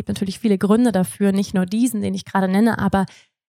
[0.00, 3.04] gibt natürlich viele Gründe dafür, nicht nur diesen, den ich gerade nenne, aber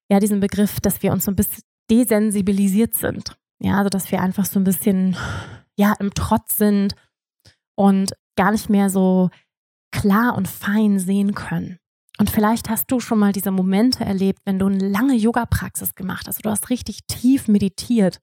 [0.10, 3.38] ja, diesen Begriff, dass wir uns so ein bisschen desensibilisiert sind.
[3.64, 5.16] Ja, also dass wir einfach so ein bisschen
[5.78, 6.96] ja im Trotz sind
[7.76, 9.30] und gar nicht mehr so
[9.94, 11.78] klar und fein sehen können.
[12.20, 16.28] Und vielleicht hast du schon mal diese Momente erlebt, wenn du eine lange Yoga-Praxis gemacht
[16.28, 18.20] hast, du hast richtig tief meditiert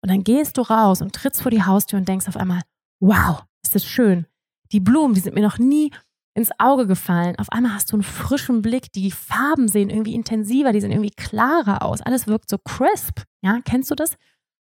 [0.00, 2.62] und dann gehst du raus und trittst vor die Haustür und denkst auf einmal,
[3.00, 4.26] wow, ist das schön.
[4.70, 5.90] Die Blumen, die sind mir noch nie
[6.34, 7.36] ins Auge gefallen.
[7.38, 11.14] Auf einmal hast du einen frischen Blick, die Farben sehen irgendwie intensiver, die sehen irgendwie
[11.16, 12.02] klarer aus.
[12.02, 13.20] Alles wirkt so crisp.
[13.42, 14.16] Ja, kennst du das?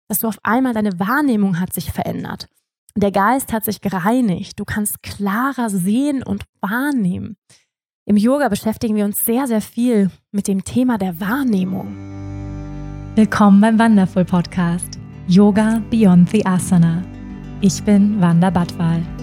[0.07, 2.47] Dass du auf einmal deine Wahrnehmung hat sich verändert.
[2.95, 4.59] Der Geist hat sich gereinigt.
[4.59, 7.37] Du kannst klarer sehen und wahrnehmen.
[8.05, 11.95] Im Yoga beschäftigen wir uns sehr, sehr viel mit dem Thema der Wahrnehmung.
[13.15, 17.01] Willkommen beim Wonderful Podcast Yoga Beyond the Asana.
[17.61, 19.22] Ich bin Wanda Badwal.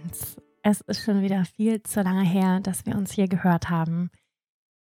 [0.63, 4.11] Es ist schon wieder viel zu lange her, dass wir uns hier gehört haben.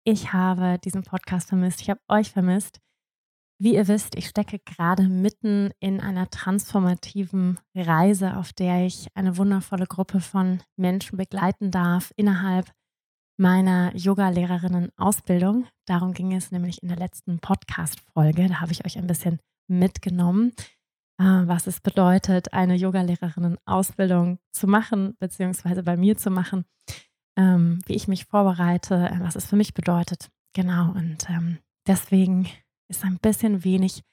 [0.03, 1.79] Ich habe diesen Podcast vermisst.
[1.79, 2.81] Ich habe euch vermisst.
[3.61, 9.37] Wie ihr wisst, ich stecke gerade mitten in einer transformativen Reise, auf der ich eine
[9.37, 12.71] wundervolle Gruppe von Menschen begleiten darf innerhalb
[13.37, 15.65] meiner Yoga-Lehrerinnen-Ausbildung.
[15.85, 18.47] Darum ging es nämlich in der letzten Podcast-Folge.
[18.49, 20.51] Da habe ich euch ein bisschen mitgenommen,
[21.19, 26.65] was es bedeutet, eine Yoga-Lehrerinnen-Ausbildung zu machen, beziehungsweise bei mir zu machen,
[27.37, 30.29] ähm, wie ich mich vorbereite, was es für mich bedeutet.
[30.53, 32.47] Genau, und ähm, deswegen
[32.87, 34.03] ist ein bisschen wenig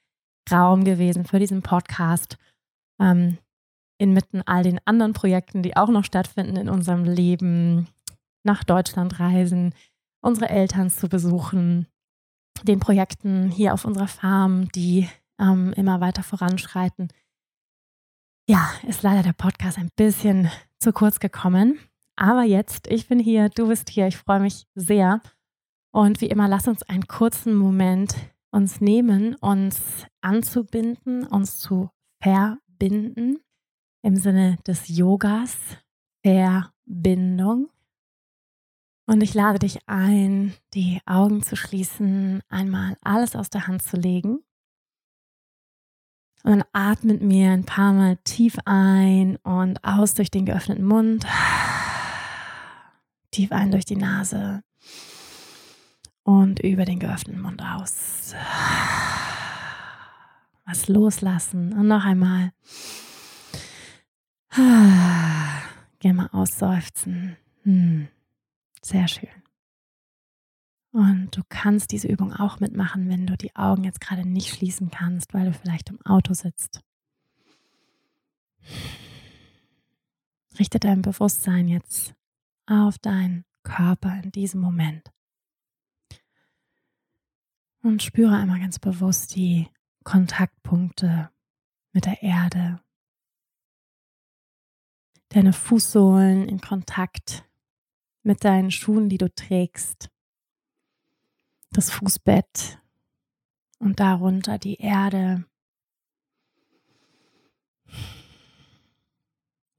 [0.50, 2.38] Raum gewesen für diesen Podcast.
[3.00, 3.38] Ähm,
[3.98, 7.88] inmitten all den anderen Projekten, die auch noch stattfinden in unserem Leben,
[8.42, 9.74] nach Deutschland reisen,
[10.22, 11.86] unsere Eltern zu besuchen,
[12.62, 15.08] den Projekten hier auf unserer Farm, die
[15.40, 17.08] ähm, immer weiter voranschreiten.
[18.48, 21.78] Ja, ist leider der Podcast ein bisschen zu kurz gekommen.
[22.16, 25.20] Aber jetzt, ich bin hier, du bist hier, ich freue mich sehr.
[25.92, 28.14] Und wie immer, lass uns einen kurzen Moment
[28.50, 31.90] uns nehmen, uns anzubinden, uns zu
[32.22, 33.38] verbinden
[34.02, 35.58] im Sinne des Yogas,
[36.24, 37.68] Verbindung.
[39.06, 43.96] Und ich lade dich ein, die Augen zu schließen, einmal alles aus der Hand zu
[43.96, 44.40] legen.
[46.46, 51.26] Und dann atmet mir ein paar Mal tief ein und aus durch den geöffneten Mund.
[53.32, 54.62] Tief ein durch die Nase
[56.22, 58.32] und über den geöffneten Mund aus.
[60.64, 62.52] Was loslassen und noch einmal.
[64.54, 67.36] Gerne mal ausseufzen.
[67.64, 68.06] Hm.
[68.82, 69.45] Sehr schön.
[70.96, 74.90] Und du kannst diese Übung auch mitmachen, wenn du die Augen jetzt gerade nicht schließen
[74.90, 76.80] kannst, weil du vielleicht im Auto sitzt.
[80.58, 82.14] Richte dein Bewusstsein jetzt
[82.64, 85.12] auf deinen Körper in diesem Moment.
[87.82, 89.68] Und spüre einmal ganz bewusst die
[90.02, 91.28] Kontaktpunkte
[91.92, 92.80] mit der Erde.
[95.28, 97.44] Deine Fußsohlen in Kontakt
[98.22, 100.08] mit deinen Schuhen, die du trägst.
[101.76, 102.78] Das Fußbett
[103.78, 105.44] und darunter die Erde.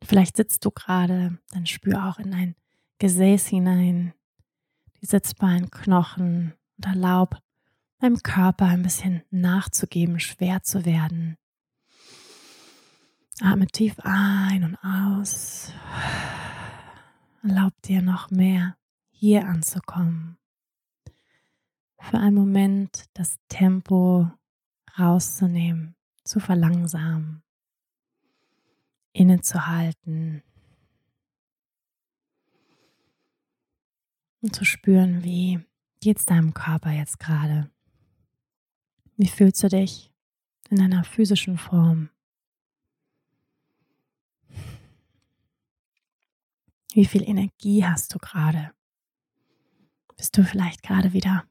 [0.04, 2.56] Vielleicht sitzt du gerade, dann spür auch in dein
[3.00, 4.14] Gesäß hinein,
[5.02, 7.40] die Sitzbeinknochen und erlaub
[8.00, 11.36] deinem Körper ein bisschen nachzugeben, schwer zu werden.
[13.42, 15.74] Atme tief ein und aus.
[17.42, 18.78] Erlaub dir noch mehr
[19.10, 20.38] hier anzukommen.
[22.00, 24.32] Für einen Moment das Tempo
[24.98, 27.44] rauszunehmen, zu verlangsamen,
[29.14, 30.44] innezuhalten
[34.42, 35.60] und zu spüren, wie
[36.00, 37.70] geht es deinem Körper jetzt gerade.
[39.16, 40.12] Wie fühlst du dich
[40.70, 42.10] in deiner physischen Form?
[46.94, 48.72] Wie viel Energie hast du gerade?
[50.16, 51.46] Bist du vielleicht gerade wieder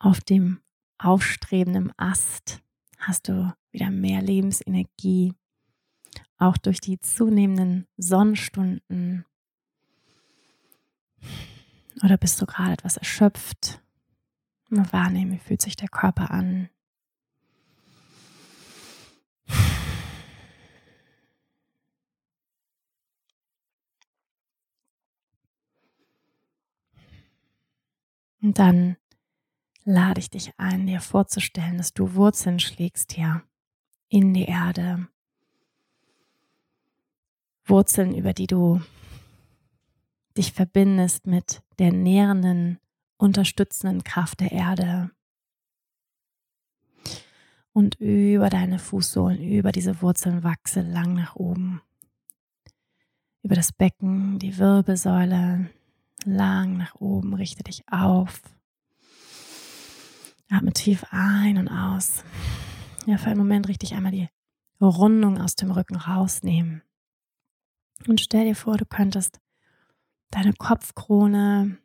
[0.00, 0.60] auf dem
[0.98, 2.60] aufstrebenden Ast?
[2.98, 5.34] Hast du wieder mehr Lebensenergie?
[6.38, 9.24] Auch durch die zunehmenden Sonnenstunden?
[12.02, 13.82] Oder bist du gerade etwas erschöpft?
[14.68, 16.70] Mal wahrnehmen, wie fühlt sich der Körper an.
[28.42, 28.96] Und dann
[29.90, 33.42] lade ich dich ein, dir vorzustellen, dass du Wurzeln schlägst hier
[34.08, 35.08] in die Erde.
[37.64, 38.80] Wurzeln, über die du
[40.36, 42.78] dich verbindest mit der nährenden,
[43.16, 45.10] unterstützenden Kraft der Erde.
[47.72, 51.82] Und über deine Fußsohlen, über diese Wurzeln wachse lang nach oben.
[53.42, 55.70] Über das Becken, die Wirbelsäule,
[56.24, 58.42] lang nach oben, richte dich auf.
[60.50, 62.24] Atme tief ein und aus.
[63.06, 64.28] Ja, für einen Moment richtig einmal die
[64.80, 66.82] Rundung aus dem Rücken rausnehmen.
[68.08, 69.40] Und stell dir vor, du könntest
[70.30, 71.78] deine Kopfkrone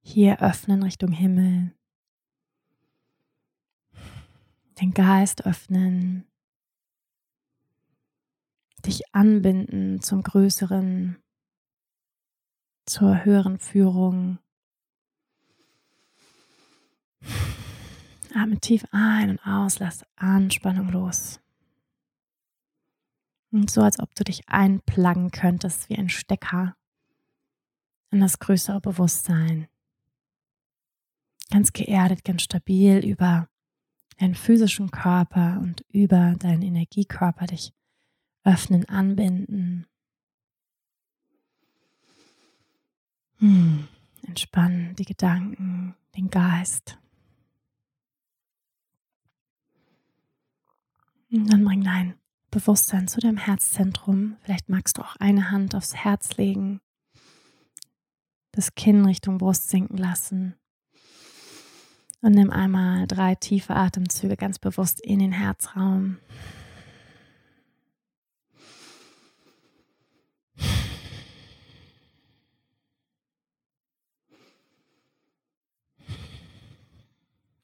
[0.00, 1.74] hier öffnen Richtung Himmel.
[4.80, 6.24] Den Geist öffnen.
[8.86, 11.18] Dich anbinden zum Größeren,
[12.86, 14.38] zur höheren Führung.
[18.34, 21.40] Atme tief ein und aus, lass Anspannung los.
[23.50, 26.76] Und so, als ob du dich einpluggen könntest wie ein Stecker
[28.10, 29.68] in das größere Bewusstsein.
[31.50, 33.48] Ganz geerdet, ganz stabil über
[34.18, 37.72] deinen physischen Körper und über deinen Energiekörper dich
[38.44, 39.86] öffnen, anbinden.
[43.38, 43.88] Hm,
[44.26, 46.98] entspannen die Gedanken, den Geist.
[51.30, 52.14] Und dann bring dein
[52.50, 54.36] Bewusstsein zu deinem Herzzentrum.
[54.42, 56.80] Vielleicht magst du auch eine Hand aufs Herz legen,
[58.52, 60.54] das Kinn Richtung Brust sinken lassen.
[62.20, 66.18] Und nimm einmal drei tiefe Atemzüge ganz bewusst in den Herzraum.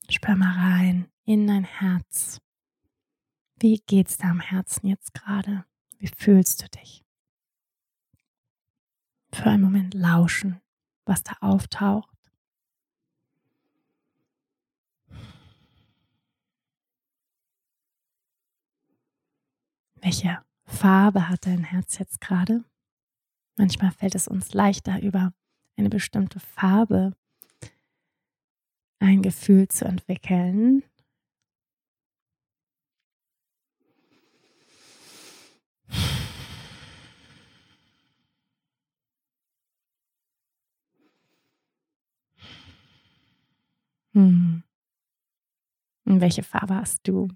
[0.08, 2.43] Spür mal rein in dein Herz.
[3.64, 5.64] Wie geht's da am Herzen jetzt gerade?
[5.96, 7.02] Wie fühlst du dich?
[9.32, 10.60] Für einen Moment lauschen,
[11.06, 12.14] was da auftaucht.
[19.94, 22.66] Welche Farbe hat dein Herz jetzt gerade?
[23.56, 25.32] Manchmal fällt es uns leichter, über
[25.78, 27.16] eine bestimmte Farbe
[28.98, 30.82] ein Gefühl zu entwickeln,
[44.14, 44.62] Hm.
[46.14, 47.26] Und welche Farbe hast du?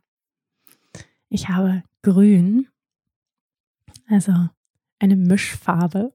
[1.30, 2.68] Ich habe grün,
[4.08, 4.32] also
[5.00, 6.14] eine Mischfarbe.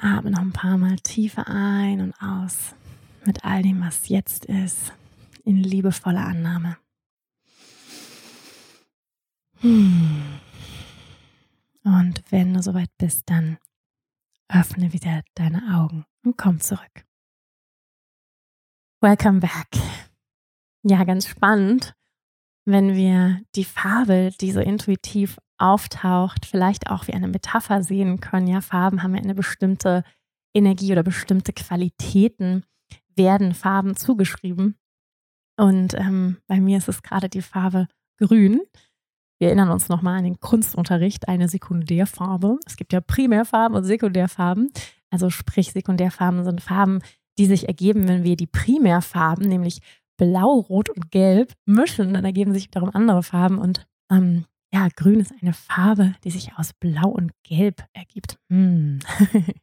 [0.00, 2.74] Atme noch ein paar Mal tiefer ein und aus
[3.24, 4.92] mit all dem, was jetzt ist,
[5.44, 6.76] in liebevoller Annahme.
[9.60, 10.40] Hm.
[11.84, 13.58] Und wenn du soweit bist, dann
[14.48, 17.04] öffne wieder deine Augen und komm zurück.
[19.00, 19.68] Welcome back.
[20.82, 21.94] Ja, ganz spannend,
[22.64, 28.46] wenn wir die Farbe, die so intuitiv auftaucht, vielleicht auch wie eine Metapher sehen können.
[28.46, 30.04] Ja, Farben haben ja eine bestimmte
[30.54, 32.64] Energie oder bestimmte Qualitäten,
[33.14, 34.78] werden Farben zugeschrieben.
[35.56, 37.88] Und ähm, bei mir ist es gerade die Farbe
[38.18, 38.60] Grün.
[39.38, 42.58] Wir erinnern uns nochmal an den Kunstunterricht, eine Sekundärfarbe.
[42.66, 44.70] Es gibt ja Primärfarben und Sekundärfarben.
[45.10, 47.00] Also sprich, Sekundärfarben sind Farben,
[47.38, 49.80] die sich ergeben, wenn wir die Primärfarben, nämlich
[50.16, 52.14] Blau, Rot und Gelb, mischen.
[52.14, 53.58] Dann ergeben sich wiederum andere Farben.
[53.58, 58.38] Und ähm, ja, Grün ist eine Farbe, die sich aus Blau und Gelb ergibt.
[58.50, 59.00] Hm.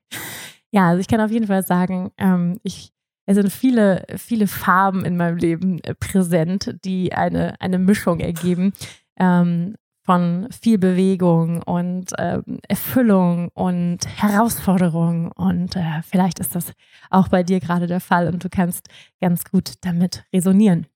[0.72, 2.92] ja, also ich kann auf jeden Fall sagen, ähm, ich
[3.28, 8.74] es sind viele, viele Farben in meinem Leben äh, präsent, die eine, eine Mischung ergeben
[9.22, 15.32] ähm, von viel Bewegung und ähm, Erfüllung und Herausforderung.
[15.32, 16.74] Und äh, vielleicht ist das
[17.12, 18.88] auch bei dir gerade der Fall und du kannst
[19.22, 20.88] ganz gut damit resonieren.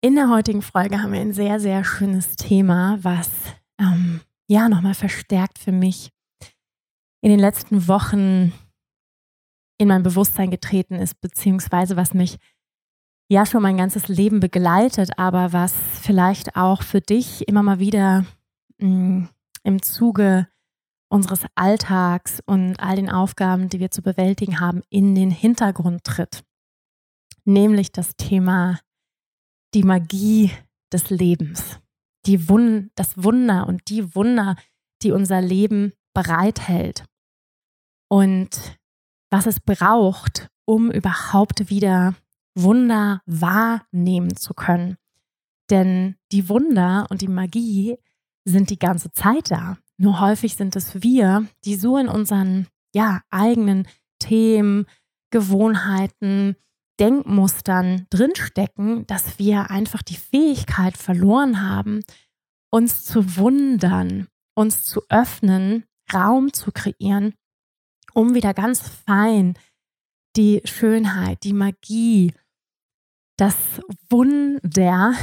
[0.00, 3.30] In der heutigen Folge haben wir ein sehr, sehr schönes Thema, was
[3.78, 6.10] ähm, ja nochmal verstärkt für mich
[7.20, 8.52] in den letzten Wochen
[9.78, 12.38] in mein Bewusstsein getreten ist, beziehungsweise was mich
[13.28, 18.24] ja schon mein ganzes Leben begleitet, aber was vielleicht auch für dich immer mal wieder
[18.78, 19.28] mh, mm,
[19.64, 20.48] im Zuge
[21.08, 26.44] unseres Alltags und all den Aufgaben, die wir zu bewältigen haben, in den Hintergrund tritt.
[27.44, 28.80] Nämlich das Thema
[29.74, 30.50] die Magie
[30.92, 31.80] des Lebens,
[32.26, 34.56] die Wun das Wunder und die Wunder,
[35.02, 37.04] die unser Leben bereithält
[38.08, 38.78] und
[39.30, 42.14] was es braucht, um überhaupt wieder
[42.54, 44.96] Wunder wahrnehmen zu können.
[45.70, 47.96] Denn die Wunder und die Magie
[48.44, 49.78] sind die ganze Zeit da.
[49.96, 54.86] Nur häufig sind es wir, die so in unseren ja, eigenen Themen,
[55.30, 56.56] Gewohnheiten,
[57.00, 62.04] Denkmustern drinstecken, dass wir einfach die Fähigkeit verloren haben,
[62.70, 67.34] uns zu wundern, uns zu öffnen, Raum zu kreieren,
[68.12, 69.54] um wieder ganz fein
[70.36, 72.32] die Schönheit, die Magie,
[73.36, 73.56] das
[74.08, 75.14] Wunder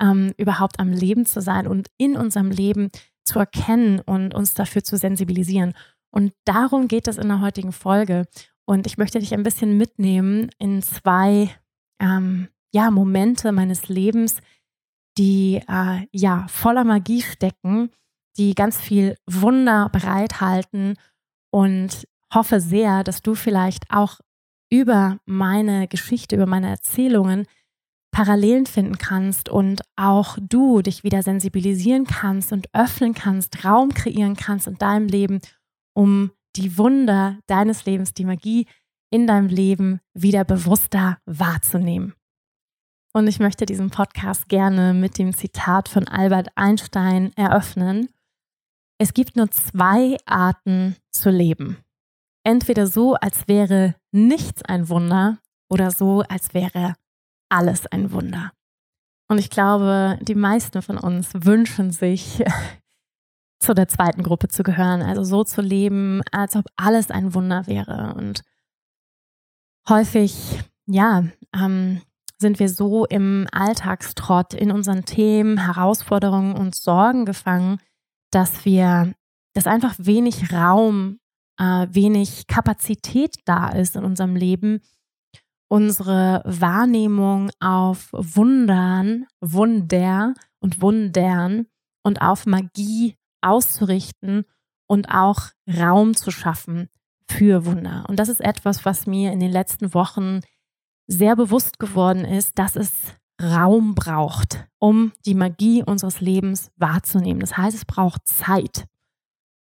[0.00, 2.90] ähm, überhaupt am Leben zu sein und in unserem Leben
[3.24, 5.74] zu erkennen und uns dafür zu sensibilisieren.
[6.10, 8.26] Und darum geht es in der heutigen Folge.
[8.64, 11.50] Und ich möchte dich ein bisschen mitnehmen in zwei
[12.00, 14.40] ähm, ja, Momente meines Lebens,
[15.16, 17.90] die äh, ja voller Magie stecken,
[18.36, 20.94] die ganz viel Wunder bereithalten
[21.50, 24.20] und hoffe sehr, dass du vielleicht auch
[24.70, 27.46] über meine Geschichte, über meine Erzählungen
[28.10, 34.34] Parallelen finden kannst und auch du dich wieder sensibilisieren kannst und öffnen kannst, Raum kreieren
[34.34, 35.40] kannst in deinem Leben,
[35.94, 38.66] um die Wunder deines Lebens, die Magie
[39.10, 42.14] in deinem Leben wieder bewusster wahrzunehmen.
[43.12, 48.08] Und ich möchte diesen Podcast gerne mit dem Zitat von Albert Einstein eröffnen.
[48.98, 51.78] Es gibt nur zwei Arten zu leben.
[52.44, 55.38] Entweder so, als wäre nichts ein Wunder
[55.68, 56.94] oder so, als wäre
[57.48, 58.52] alles ein Wunder.
[59.28, 62.42] Und ich glaube, die meisten von uns wünschen sich,
[63.60, 67.66] zu der zweiten Gruppe zu gehören, also so zu leben, als ob alles ein Wunder
[67.66, 68.14] wäre.
[68.16, 68.42] Und
[69.88, 71.24] häufig, ja,
[71.54, 72.00] ähm,
[72.38, 77.80] sind wir so im Alltagstrott, in unseren Themen, Herausforderungen und Sorgen gefangen,
[78.30, 79.12] dass wir,
[79.54, 81.18] dass einfach wenig Raum,
[81.58, 84.80] äh, wenig Kapazität da ist in unserem Leben,
[85.68, 91.66] unsere Wahrnehmung auf Wundern, Wunder und Wundern
[92.02, 94.44] und auf Magie auszurichten
[94.86, 96.88] und auch Raum zu schaffen
[97.30, 98.06] für Wunder.
[98.08, 100.40] Und das ist etwas, was mir in den letzten Wochen
[101.06, 102.92] sehr bewusst geworden ist, dass es
[103.40, 107.40] Raum braucht, um die Magie unseres Lebens wahrzunehmen.
[107.40, 108.86] Das heißt, es braucht Zeit.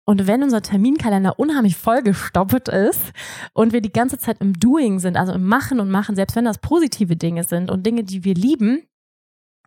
[0.10, 3.12] Und wenn unser Terminkalender unheimlich vollgestoppt ist
[3.54, 6.46] und wir die ganze Zeit im Doing sind, also im Machen und Machen, selbst wenn
[6.46, 8.88] das positive Dinge sind und Dinge, die wir lieben,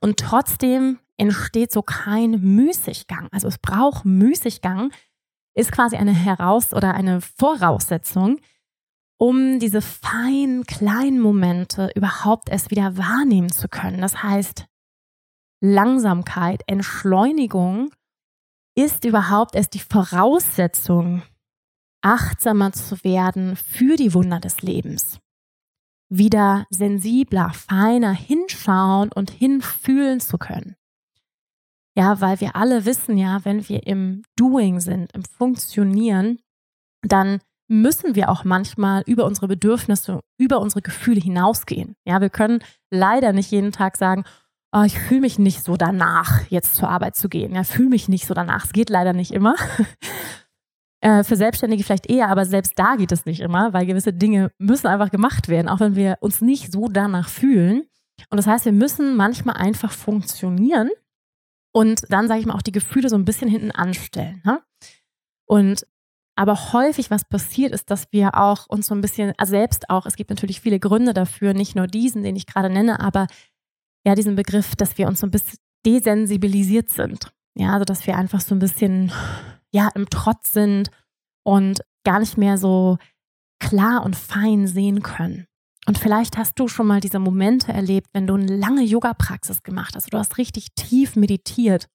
[0.00, 3.28] und trotzdem entsteht so kein Müßiggang.
[3.32, 4.92] Also es braucht Müßiggang,
[5.54, 8.40] ist quasi eine Heraus- oder eine Voraussetzung,
[9.18, 14.00] um diese feinen, kleinen Momente überhaupt erst wieder wahrnehmen zu können.
[14.00, 14.64] Das heißt,
[15.61, 17.90] Langsamkeit, Entschleunigung
[18.75, 21.23] ist überhaupt erst die Voraussetzung,
[22.03, 25.19] achtsamer zu werden für die Wunder des Lebens.
[26.09, 30.77] Wieder sensibler, feiner hinschauen und hinfühlen zu können.
[31.97, 36.41] Ja, weil wir alle wissen ja, wenn wir im Doing sind, im Funktionieren,
[37.03, 41.95] dann müssen wir auch manchmal über unsere Bedürfnisse, über unsere Gefühle hinausgehen.
[42.05, 44.25] Ja, wir können leider nicht jeden Tag sagen,
[44.73, 47.55] oh, ich fühle mich nicht so danach, jetzt zur Arbeit zu gehen.
[47.55, 48.65] Ja, fühle mich nicht so danach.
[48.65, 49.55] Es geht leider nicht immer.
[51.00, 54.53] äh, für Selbstständige vielleicht eher, aber selbst da geht es nicht immer, weil gewisse Dinge
[54.59, 57.85] müssen einfach gemacht werden, auch wenn wir uns nicht so danach fühlen.
[58.29, 60.91] Und das heißt, wir müssen manchmal einfach funktionieren
[61.73, 64.43] und dann, sage ich mal, auch die Gefühle so ein bisschen hinten anstellen.
[64.45, 64.61] Ne?
[65.47, 65.87] Und
[66.37, 70.07] aber häufig, was passiert, ist, dass wir auch uns so ein bisschen, also selbst auch,
[70.07, 73.27] es gibt natürlich viele Gründe dafür, nicht nur diesen, den ich gerade nenne, aber
[74.07, 77.33] ja, diesen Begriff, dass wir uns so ein bisschen desensibilisiert sind.
[77.57, 79.12] Ja, also dass wir einfach so ein bisschen,
[79.73, 80.90] ja, im Trotz sind
[81.45, 82.99] und gar nicht mehr so
[83.61, 85.47] klar und fein sehen können.
[85.87, 89.95] Und vielleicht hast du schon mal diese Momente erlebt, wenn du eine lange Yoga-Praxis gemacht
[89.97, 91.88] hast, du hast richtig tief meditiert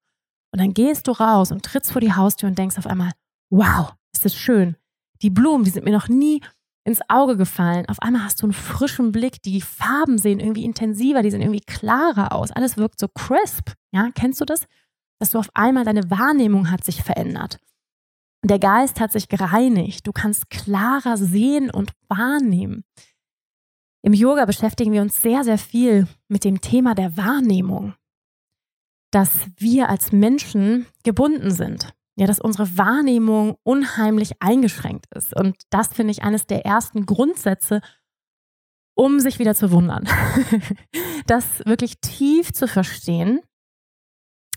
[0.52, 3.12] und dann gehst du raus und trittst vor die Haustür und denkst auf einmal,
[3.50, 4.76] wow, ist das schön.
[5.22, 6.42] Die Blumen, die sind mir noch nie
[6.86, 7.88] ins Auge gefallen.
[7.90, 11.66] Auf einmal hast du einen frischen Blick, die Farben sehen irgendwie intensiver, die sehen irgendwie
[11.66, 12.52] klarer aus.
[12.52, 13.72] Alles wirkt so crisp.
[13.92, 14.68] Ja, kennst du das?
[15.20, 17.60] Dass du auf einmal deine Wahrnehmung hat sich verändert.
[18.44, 20.06] Der Geist hat sich gereinigt.
[20.06, 22.84] Du kannst klarer sehen und wahrnehmen.
[24.04, 27.96] Im Yoga beschäftigen wir uns sehr, sehr viel mit dem Thema der Wahrnehmung,
[29.10, 31.96] dass wir als Menschen gebunden sind.
[32.18, 35.36] Ja, dass unsere Wahrnehmung unheimlich eingeschränkt ist.
[35.36, 37.82] Und das finde ich eines der ersten Grundsätze,
[38.96, 40.08] um sich wieder zu wundern.
[41.28, 43.42] das wirklich tief zu verstehen.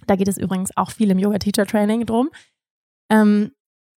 [0.07, 2.31] Da geht es übrigens auch viel im Yoga Teacher Training drum.
[3.11, 3.53] Ähm,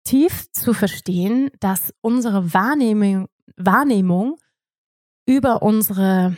[0.05, 4.37] tief zu verstehen, dass unsere Wahrnehmung, Wahrnehmung
[5.27, 6.37] über unsere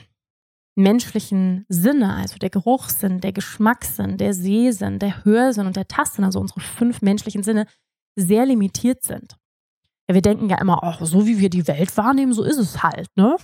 [0.75, 6.39] menschlichen Sinne, also der Geruchssinn, der Geschmackssinn, der Sehsinn, der Hörsinn und der Tastsinn, also
[6.39, 7.65] unsere fünf menschlichen Sinne,
[8.15, 9.37] sehr limitiert sind.
[10.07, 12.83] Ja, wir denken ja immer, oh, so wie wir die Welt wahrnehmen, so ist es
[12.83, 13.35] halt, ne?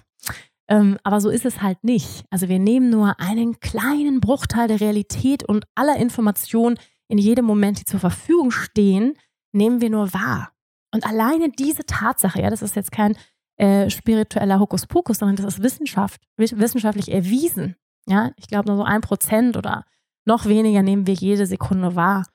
[0.69, 2.25] Ähm, aber so ist es halt nicht.
[2.29, 7.79] Also wir nehmen nur einen kleinen Bruchteil der Realität und aller Informationen in jedem Moment,
[7.79, 9.13] die zur Verfügung stehen,
[9.53, 10.51] nehmen wir nur wahr.
[10.93, 13.17] Und alleine diese Tatsache, ja, das ist jetzt kein
[13.57, 17.75] äh, spiritueller Hokuspokus, sondern das ist Wissenschaft, wissenschaftlich erwiesen.
[18.07, 19.83] Ja, ich glaube nur so ein Prozent oder
[20.25, 22.25] noch weniger nehmen wir jede Sekunde wahr.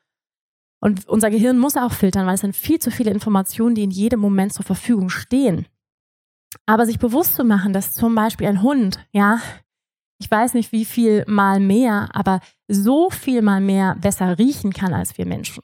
[0.80, 3.90] Und unser Gehirn muss auch filtern, weil es sind viel zu viele Informationen, die in
[3.90, 5.66] jedem Moment zur Verfügung stehen.
[6.66, 9.40] Aber sich bewusst zu machen, dass zum Beispiel ein Hund, ja,
[10.18, 14.92] ich weiß nicht wie viel mal mehr, aber so viel mal mehr besser riechen kann
[14.92, 15.62] als wir Menschen.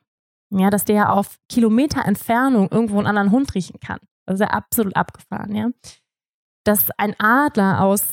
[0.50, 3.98] Ja, dass der auf Kilometer Entfernung irgendwo einen anderen Hund riechen kann.
[4.28, 5.68] Ja absolut abgefahren, ja.
[6.64, 8.04] Dass ein Adler aus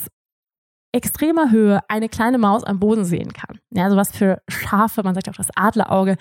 [0.93, 3.59] extremer Höhe eine kleine Maus am Boden sehen kann.
[3.71, 6.15] Ja, also was für Schafe, man sagt auch das Adlerauge,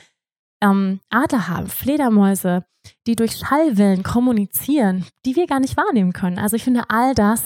[0.63, 2.65] ähm, Adler haben, Fledermäuse,
[3.07, 6.39] die durch Schallwellen kommunizieren, die wir gar nicht wahrnehmen können.
[6.39, 7.45] Also ich finde, all das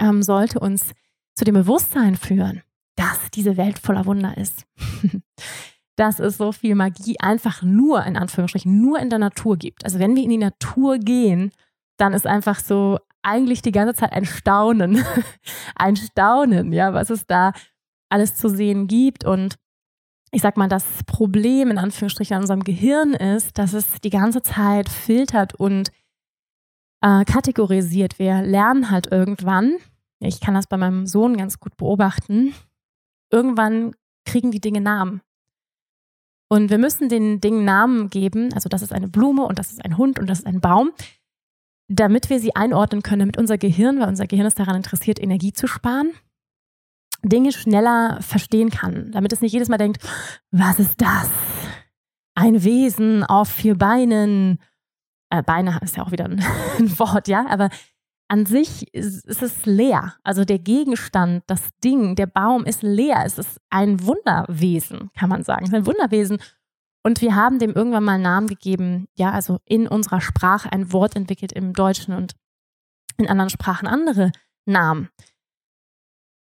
[0.00, 0.92] ähm, sollte uns
[1.34, 2.62] zu dem Bewusstsein führen,
[2.96, 4.64] dass diese Welt voller Wunder ist.
[5.96, 9.84] dass es so viel Magie einfach nur, in Anführungsstrichen, nur in der Natur gibt.
[9.84, 11.52] Also wenn wir in die Natur gehen,
[12.00, 15.04] dann ist einfach so eigentlich die ganze Zeit ein Staunen.
[15.74, 17.52] ein Staunen, ja, was es da
[18.08, 19.24] alles zu sehen gibt.
[19.24, 19.56] Und
[20.32, 24.42] ich sag mal, das Problem in Anführungsstrichen an unserem Gehirn ist, dass es die ganze
[24.42, 25.90] Zeit filtert und
[27.02, 28.18] äh, kategorisiert.
[28.18, 29.76] Wir lernen halt irgendwann,
[30.20, 32.54] ich kann das bei meinem Sohn ganz gut beobachten,
[33.30, 35.22] irgendwann kriegen die Dinge Namen.
[36.48, 38.52] Und wir müssen den Dingen Namen geben.
[38.54, 40.90] Also das ist eine Blume und das ist ein Hund und das ist ein Baum,
[41.92, 45.52] damit wir sie einordnen können, damit unser Gehirn, weil unser Gehirn ist daran interessiert, Energie
[45.52, 46.12] zu sparen,
[47.24, 50.00] Dinge schneller verstehen kann, damit es nicht jedes Mal denkt,
[50.52, 51.28] was ist das?
[52.36, 54.60] Ein Wesen auf vier Beinen.
[55.30, 56.42] Äh, Beine ist ja auch wieder ein,
[56.78, 57.68] ein Wort, ja, aber
[58.28, 60.14] an sich ist, ist, es leer.
[60.22, 63.24] Also der Gegenstand, das Ding, der Baum ist leer.
[63.26, 65.64] Es ist ein Wunderwesen, kann man sagen.
[65.64, 66.38] Es ist ein Wunderwesen.
[67.02, 70.92] Und wir haben dem irgendwann mal einen Namen gegeben, ja, also in unserer Sprache ein
[70.92, 72.34] Wort entwickelt im Deutschen und
[73.16, 74.32] in anderen Sprachen andere
[74.66, 75.08] Namen.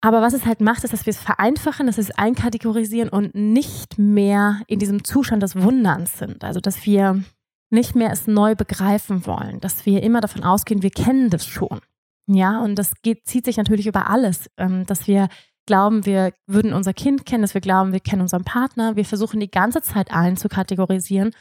[0.03, 3.35] Aber was es halt macht, ist, dass wir es vereinfachen, dass wir es einkategorisieren und
[3.35, 6.43] nicht mehr in diesem Zustand des Wunderns sind.
[6.43, 7.23] Also, dass wir
[7.69, 11.81] nicht mehr es neu begreifen wollen, dass wir immer davon ausgehen, wir kennen das schon.
[12.27, 15.29] Ja, und das geht, zieht sich natürlich über alles, ähm, dass wir
[15.71, 18.97] glauben, wir würden unser Kind kennen, dass wir glauben, wir kennen unseren Partner.
[18.97, 21.33] Wir versuchen die ganze Zeit allen zu kategorisieren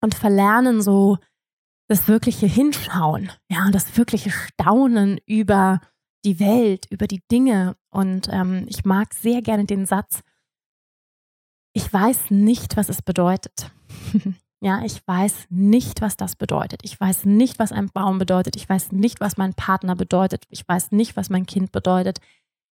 [0.00, 1.18] und verlernen so
[1.88, 5.80] das wirkliche Hinschauen, ja, das wirkliche Staunen über
[6.24, 7.74] die Welt, über die Dinge.
[7.90, 10.20] Und ähm, ich mag sehr gerne den Satz,
[11.72, 13.72] ich weiß nicht, was es bedeutet.
[14.62, 16.80] Ja, ich weiß nicht, was das bedeutet.
[16.82, 18.56] Ich weiß nicht, was ein Baum bedeutet.
[18.56, 20.44] Ich weiß nicht, was mein Partner bedeutet.
[20.48, 22.20] Ich weiß nicht, was mein Kind bedeutet.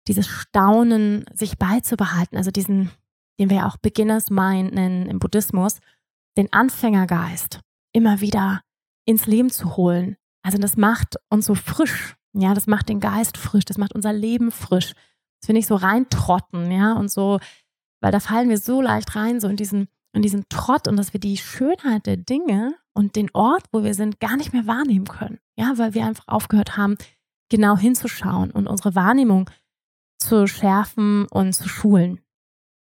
[0.08, 2.90] Dieses Staunen sich beizubehalten, also diesen,
[3.38, 5.80] den wir ja auch Beginners Mind nennen im Buddhismus,
[6.36, 7.60] den Anfängergeist
[7.92, 8.62] immer wieder
[9.06, 10.16] ins Leben zu holen.
[10.42, 12.16] Also das macht uns so frisch.
[12.32, 13.64] Ja, das macht den Geist frisch.
[13.64, 14.94] Das macht unser Leben frisch.
[15.40, 17.38] Das finde ich so reintrotten, ja, und so,
[18.00, 21.12] weil da fallen wir so leicht rein, so in diesen und diesen Trott und dass
[21.12, 25.06] wir die Schönheit der Dinge und den Ort, wo wir sind, gar nicht mehr wahrnehmen
[25.06, 25.38] können.
[25.56, 26.96] Ja, weil wir einfach aufgehört haben,
[27.50, 29.50] genau hinzuschauen und unsere Wahrnehmung
[30.24, 32.20] zu schärfen und zu schulen.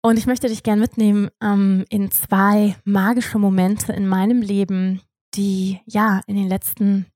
[0.03, 5.01] Und ich möchte dich gerne mitnehmen ähm, in zwei magische Momente in meinem Leben,
[5.35, 7.07] die ja in den letzten,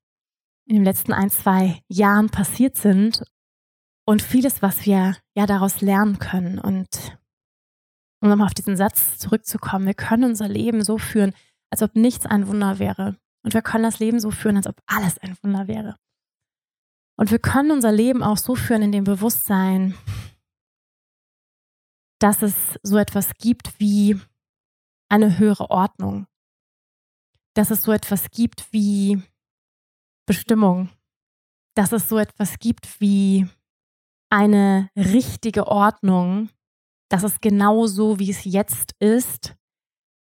[0.67, 3.23] in den letzten ein, zwei Jahren passiert sind
[4.07, 6.59] und vieles, was wir ja daraus lernen können.
[6.59, 7.19] Und
[8.23, 11.35] um nochmal auf diesen Satz zurückzukommen, wir können unser Leben so führen,
[11.71, 13.17] als ob nichts ein Wunder wäre.
[13.45, 15.97] Und wir können das Leben so führen, als ob alles ein Wunder wäre.
[17.19, 19.95] Und wir können unser Leben auch so führen in dem Bewusstsein,
[22.21, 24.21] dass es so etwas gibt wie
[25.11, 26.27] eine höhere Ordnung.
[27.55, 29.21] Dass es so etwas gibt wie
[30.27, 30.91] Bestimmung.
[31.75, 33.49] Dass es so etwas gibt wie
[34.31, 36.51] eine richtige Ordnung,
[37.11, 39.57] dass es genau so, wie es jetzt ist,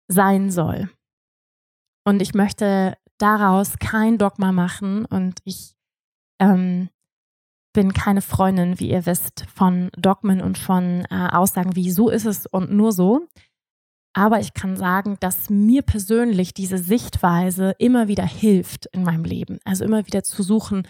[0.07, 0.89] sein soll.
[2.05, 5.75] Und ich möchte daraus kein Dogma machen und ich
[6.41, 6.89] ähm,
[7.73, 12.25] bin keine Freundin, wie ihr wisst, von Dogmen und von äh, Aussagen wie so ist
[12.25, 13.27] es und nur so.
[14.13, 19.59] Aber ich kann sagen, dass mir persönlich diese Sichtweise immer wieder hilft in meinem Leben.
[19.63, 20.85] Also immer wieder zu suchen,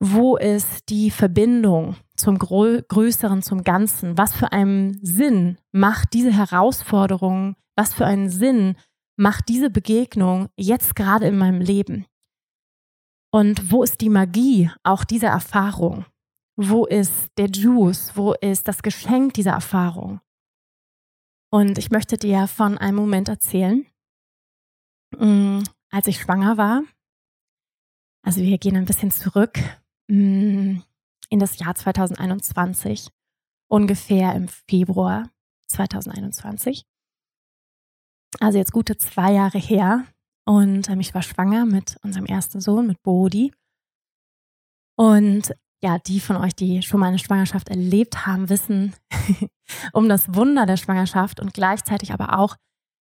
[0.00, 4.16] wo ist die Verbindung zum Größeren, zum Ganzen?
[4.16, 7.56] Was für einen Sinn macht diese Herausforderung?
[7.76, 8.76] Was für einen Sinn
[9.16, 12.06] macht diese Begegnung jetzt gerade in meinem Leben?
[13.34, 16.06] Und wo ist die Magie auch dieser Erfahrung?
[16.54, 18.12] Wo ist der Juice?
[18.14, 20.20] Wo ist das Geschenk dieser Erfahrung?
[21.50, 23.86] Und ich möchte dir von einem Moment erzählen,
[25.18, 26.84] mm, als ich schwanger war.
[28.22, 29.58] Also wir gehen ein bisschen zurück
[30.06, 30.78] mm,
[31.28, 33.08] in das Jahr 2021,
[33.66, 35.28] ungefähr im Februar
[35.66, 36.86] 2021.
[38.38, 40.06] Also jetzt gute zwei Jahre her.
[40.46, 43.52] Und ähm, ich war schwanger mit unserem ersten Sohn, mit Bodhi.
[44.96, 48.94] Und ja, die von euch, die schon mal eine Schwangerschaft erlebt haben, wissen
[49.92, 52.56] um das Wunder der Schwangerschaft und gleichzeitig aber auch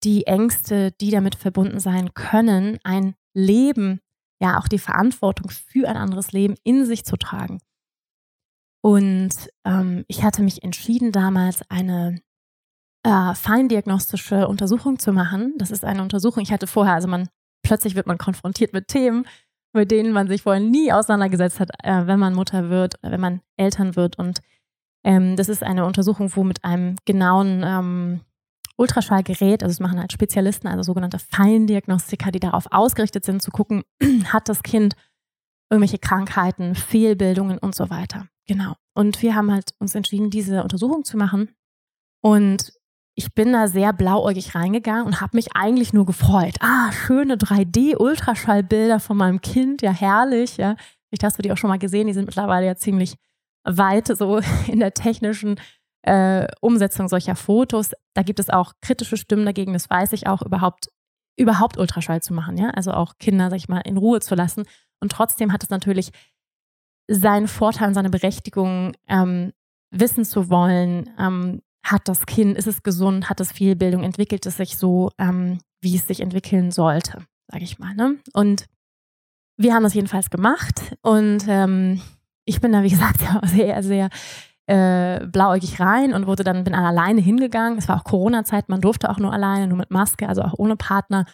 [0.03, 3.99] die Ängste, die damit verbunden sein können, ein Leben,
[4.41, 7.59] ja auch die Verantwortung für ein anderes Leben in sich zu tragen.
[8.81, 9.31] Und
[9.65, 12.21] ähm, ich hatte mich entschieden, damals eine
[13.03, 15.53] äh, feindiagnostische Untersuchung zu machen.
[15.57, 17.29] Das ist eine Untersuchung, ich hatte vorher, also man
[17.63, 19.25] plötzlich wird man konfrontiert mit Themen,
[19.73, 23.41] mit denen man sich vorher nie auseinandergesetzt hat, äh, wenn man Mutter wird wenn man
[23.57, 24.17] Eltern wird.
[24.17, 24.41] Und
[25.03, 28.21] ähm, das ist eine Untersuchung, wo mit einem genauen ähm,
[28.77, 33.83] Ultraschallgerät, also es machen halt Spezialisten, also sogenannte Feindiagnostiker, die darauf ausgerichtet sind, zu gucken,
[34.25, 34.95] hat das Kind
[35.69, 38.27] irgendwelche Krankheiten, Fehlbildungen und so weiter.
[38.47, 38.73] Genau.
[38.95, 41.49] Und wir haben halt uns entschieden, diese Untersuchung zu machen.
[42.21, 42.73] Und
[43.19, 46.55] ich bin da sehr blauäugig reingegangen und habe mich eigentlich nur gefreut.
[46.61, 50.55] Ah, schöne 3D-Ultraschallbilder von meinem Kind, ja herrlich.
[50.55, 50.77] Ja.
[51.11, 53.15] Ich du die auch schon mal gesehen, die sind mittlerweile ja ziemlich
[53.65, 55.59] weit so in der technischen
[56.03, 57.91] äh, Umsetzung solcher Fotos.
[58.13, 60.87] Da gibt es auch kritische Stimmen dagegen, das weiß ich auch, überhaupt,
[61.37, 62.69] überhaupt Ultraschall zu machen, ja.
[62.69, 64.63] Also auch Kinder, sag ich mal, in Ruhe zu lassen.
[65.01, 66.11] Und trotzdem hat es natürlich
[67.09, 69.51] seinen Vorteil und seine Berechtigung, ähm,
[69.91, 74.45] wissen zu wollen, ähm, hat das Kind, ist es gesund, hat es viel Bildung, entwickelt
[74.45, 77.95] es sich so, ähm, wie es sich entwickeln sollte, sage ich mal.
[77.95, 78.17] Ne?
[78.33, 78.65] Und
[79.57, 82.01] wir haben das jedenfalls gemacht und ähm,
[82.45, 84.09] ich bin da, wie gesagt, sehr, sehr
[84.67, 87.77] äh, blauäugig rein und wurde dann, bin alleine hingegangen.
[87.77, 90.75] Es war auch Corona-Zeit, man durfte auch nur alleine, nur mit Maske, also auch ohne
[90.75, 91.25] Partner.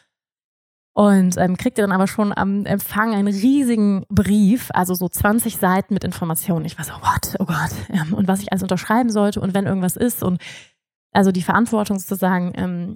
[0.97, 5.93] Und ähm, kriegte dann aber schon am Empfang einen riesigen Brief, also so 20 Seiten
[5.93, 6.63] mit Informationen.
[6.63, 9.65] Ich war so, what, oh Gott, ähm, und was ich alles unterschreiben sollte und wenn
[9.65, 10.41] irgendwas ist und
[11.11, 12.95] also die Verantwortung sozusagen ähm,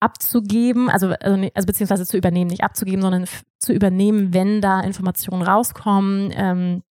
[0.00, 3.26] abzugeben, also, also, also beziehungsweise zu übernehmen, nicht abzugeben, sondern
[3.58, 6.82] zu übernehmen, wenn da Informationen rauskommen, ähm,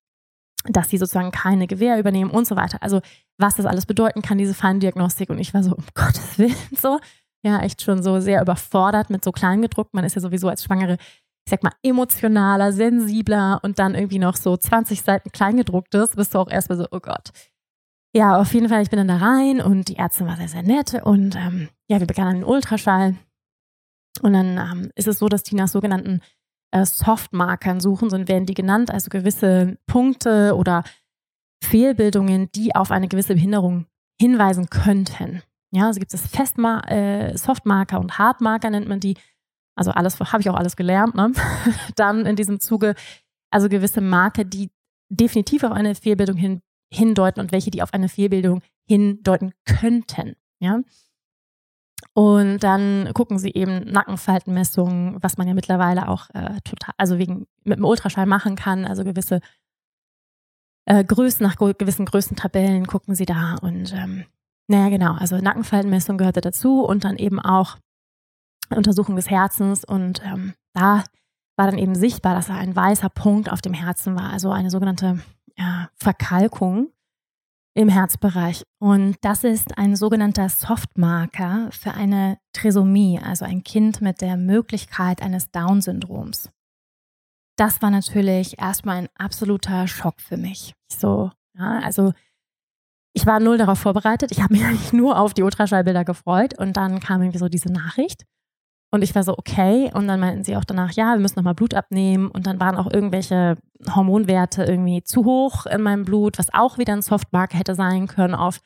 [0.66, 2.78] dass sie sozusagen keine Gewähr übernehmen und so weiter.
[2.82, 3.02] Also
[3.40, 5.32] was das alles bedeuten kann, diese Feindiagnostik.
[5.32, 7.00] Und ich war so, um Gottes Willen, so
[7.44, 9.94] ja echt schon so sehr überfordert mit so klein gedruckt.
[9.94, 10.98] Man ist ja sowieso als Schwangere,
[11.46, 16.40] ich sag mal, emotionaler, sensibler und dann irgendwie noch so 20 Seiten kleingedrucktes, bist du
[16.40, 17.32] auch erstmal so, oh Gott.
[18.16, 20.64] Ja, auf jeden Fall, ich bin dann da rein und die Ärztin war sehr, sehr
[20.64, 23.16] nett und ähm, ja, wir begannen den Ultraschall.
[24.22, 26.22] Und dann ähm, ist es so, dass die nach sogenannten
[26.72, 30.84] äh, Softmarkern suchen, so werden die genannt, also gewisse Punkte oder
[31.64, 33.88] Fehlbildungen, die auf eine gewisse Behinderung
[34.20, 35.42] hinweisen könnten.
[35.74, 39.18] Ja, also gibt es Festma äh, Softmarker und Hardmarker nennt man die.
[39.76, 41.16] Also alles habe ich auch alles gelernt.
[41.16, 41.32] Ne?
[41.96, 42.94] Dann in diesem Zuge
[43.50, 44.70] also gewisse Marker, die
[45.10, 50.36] definitiv auf eine Fehlbildung hin, hindeuten und welche, die auf eine Fehlbildung hindeuten könnten.
[50.60, 50.82] Ja.
[52.14, 57.48] Und dann gucken sie eben Nackenfaltenmessungen, was man ja mittlerweile auch äh, total, also wegen
[57.64, 59.40] mit dem Ultraschall machen kann, also gewisse
[60.86, 64.26] äh, Größen, nach gewissen Größentabellen gucken sie da und ähm,
[64.74, 65.14] naja, genau.
[65.14, 67.78] Also Nackenfaltenmessung gehörte dazu und dann eben auch
[68.70, 69.86] Untersuchung des Herzens.
[69.86, 71.04] Und ähm, da
[71.56, 74.72] war dann eben sichtbar, dass da ein weißer Punkt auf dem Herzen war, also eine
[74.72, 75.20] sogenannte
[75.56, 76.92] ja, Verkalkung
[77.76, 78.64] im Herzbereich.
[78.80, 85.22] Und das ist ein sogenannter Softmarker für eine Trisomie, also ein Kind mit der Möglichkeit
[85.22, 86.50] eines Down-Syndroms.
[87.58, 90.74] Das war natürlich erstmal ein absoluter Schock für mich.
[90.92, 92.14] So, ja, also
[93.14, 94.32] ich war null darauf vorbereitet.
[94.32, 97.72] Ich habe mich eigentlich nur auf die Ultraschallbilder gefreut und dann kam irgendwie so diese
[97.72, 98.24] Nachricht.
[98.92, 99.90] Und ich war so, okay.
[99.96, 102.30] Und dann meinten sie auch danach, ja, wir müssen nochmal Blut abnehmen.
[102.30, 103.58] Und dann waren auch irgendwelche
[103.96, 108.36] Hormonwerte irgendwie zu hoch in meinem Blut, was auch wieder ein Softmarker hätte sein können
[108.36, 108.60] auf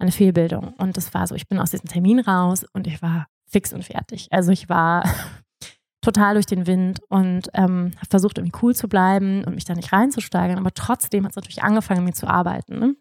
[0.00, 0.74] eine Fehlbildung.
[0.78, 3.84] Und das war so, ich bin aus diesem Termin raus und ich war fix und
[3.84, 4.26] fertig.
[4.32, 5.04] Also ich war
[6.00, 9.74] total durch den Wind und ähm, habe versucht, irgendwie cool zu bleiben und mich da
[9.74, 10.58] nicht reinzusteigern.
[10.58, 12.80] Aber trotzdem hat es natürlich angefangen, mir zu arbeiten.
[12.80, 12.96] Ne?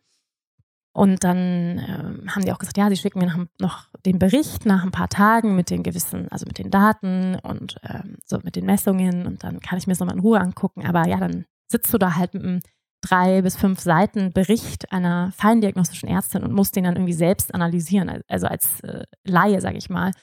[0.97, 4.65] Und dann äh, haben die auch gesagt, ja, sie schicken mir nach, noch den Bericht
[4.65, 8.55] nach ein paar Tagen mit den gewissen, also mit den Daten und ähm, so mit
[8.55, 10.87] den Messungen und dann kann ich mir das nochmal in Ruhe angucken.
[10.87, 12.61] Aber ja, dann sitzt du da halt mit einem
[13.01, 18.23] drei bis fünf Seiten Bericht einer feindiagnostischen Ärztin und musst den dann irgendwie selbst analysieren,
[18.27, 20.13] also als äh, Laie, sage ich mal.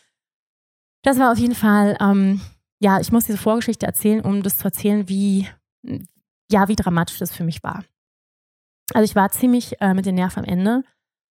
[1.04, 2.40] Das war auf jeden Fall, ähm,
[2.80, 5.46] ja, ich muss diese Vorgeschichte erzählen, um das zu erzählen, wie,
[6.50, 7.84] ja, wie dramatisch das für mich war.
[8.92, 10.84] Also ich war ziemlich äh, mit den Nerven am Ende.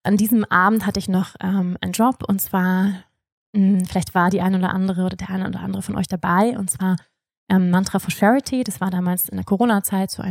[0.04, 2.86] An diesem Abend hatte ich noch ähm, einen Job und zwar,
[3.54, 6.08] mh, hm, vielleicht war die eine oder andere oder der eine oder andere von euch
[6.08, 6.98] dabei und zwar
[7.50, 8.64] ähm, Mantra for Charity.
[8.64, 10.24] Das war damals in der Corona-Zeit so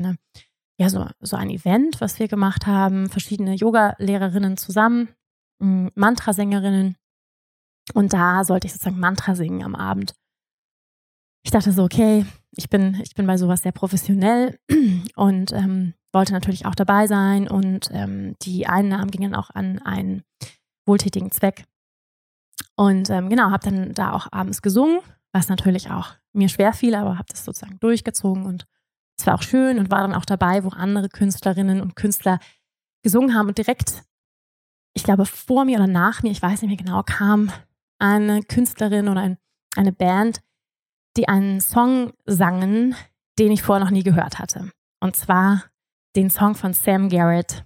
[0.79, 3.09] ja, so, so ein Event, was wir gemacht haben.
[3.09, 5.09] Verschiedene Yoga-Lehrerinnen zusammen,
[5.61, 6.97] hm, Mantrasängerinnen.
[7.95, 10.15] Und da sollte ich sozusagen Mantra singen am Abend.
[11.45, 12.25] Ich dachte so, okay,
[12.57, 14.59] ich bin, ich bin bei sowas sehr professionell
[15.17, 20.23] und ähm, wollte natürlich auch dabei sein und ähm, die Einnahmen gingen auch an einen
[20.87, 21.65] wohltätigen Zweck.
[22.77, 25.01] Und ähm, genau, habe dann da auch abends gesungen,
[25.33, 28.67] was natürlich auch mir schwer fiel, aber habe das sozusagen durchgezogen und
[29.19, 32.39] es war auch schön und war dann auch dabei, wo andere Künstlerinnen und Künstler
[33.03, 34.05] gesungen haben und direkt,
[34.95, 37.51] ich glaube vor mir oder nach mir, ich weiß nicht mehr genau, kam
[37.99, 39.39] eine Künstlerin oder ein,
[39.77, 40.41] eine Band,
[41.17, 42.95] die einen Song sangen,
[43.39, 44.71] den ich vorher noch nie gehört hatte.
[45.01, 45.65] Und zwar
[46.17, 47.65] den Song von Sam Garrett,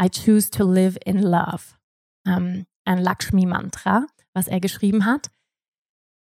[0.00, 1.76] I Choose to Live in Love,
[2.26, 5.30] ähm, ein Lakshmi-Mantra, was er geschrieben hat.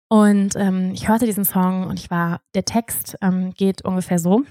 [0.09, 4.43] Und ähm, ich hörte diesen Song und ich war, der Text ähm, geht ungefähr so.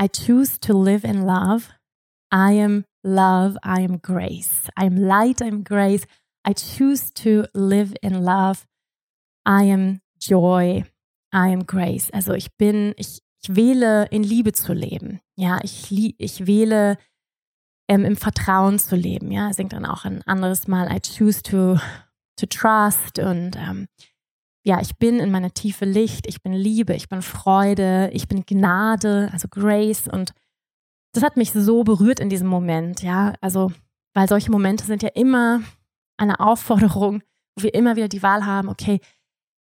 [0.00, 1.72] I choose to live in love.
[2.32, 3.58] I am love.
[3.64, 4.68] I am grace.
[4.78, 5.40] I am light.
[5.40, 6.06] I am grace.
[6.46, 8.66] I choose to live in love.
[9.46, 10.84] I am joy.
[11.32, 12.10] I am grace.
[12.12, 15.20] Also ich bin, ich, ich wähle in Liebe zu leben.
[15.36, 16.96] Ja, ich, ich wähle
[17.88, 19.30] ähm, im Vertrauen zu leben.
[19.30, 21.78] Ja, singt dann auch ein anderes Mal, I choose to,
[22.36, 23.86] to trust und ähm,
[24.66, 28.46] ja, ich bin in meiner tiefe Licht, ich bin Liebe, ich bin Freude, ich bin
[28.46, 30.32] Gnade, also Grace und
[31.12, 33.70] das hat mich so berührt in diesem Moment, ja, also
[34.14, 35.60] weil solche Momente sind ja immer
[36.16, 37.22] eine Aufforderung,
[37.56, 39.00] wo wir immer wieder die Wahl haben, okay,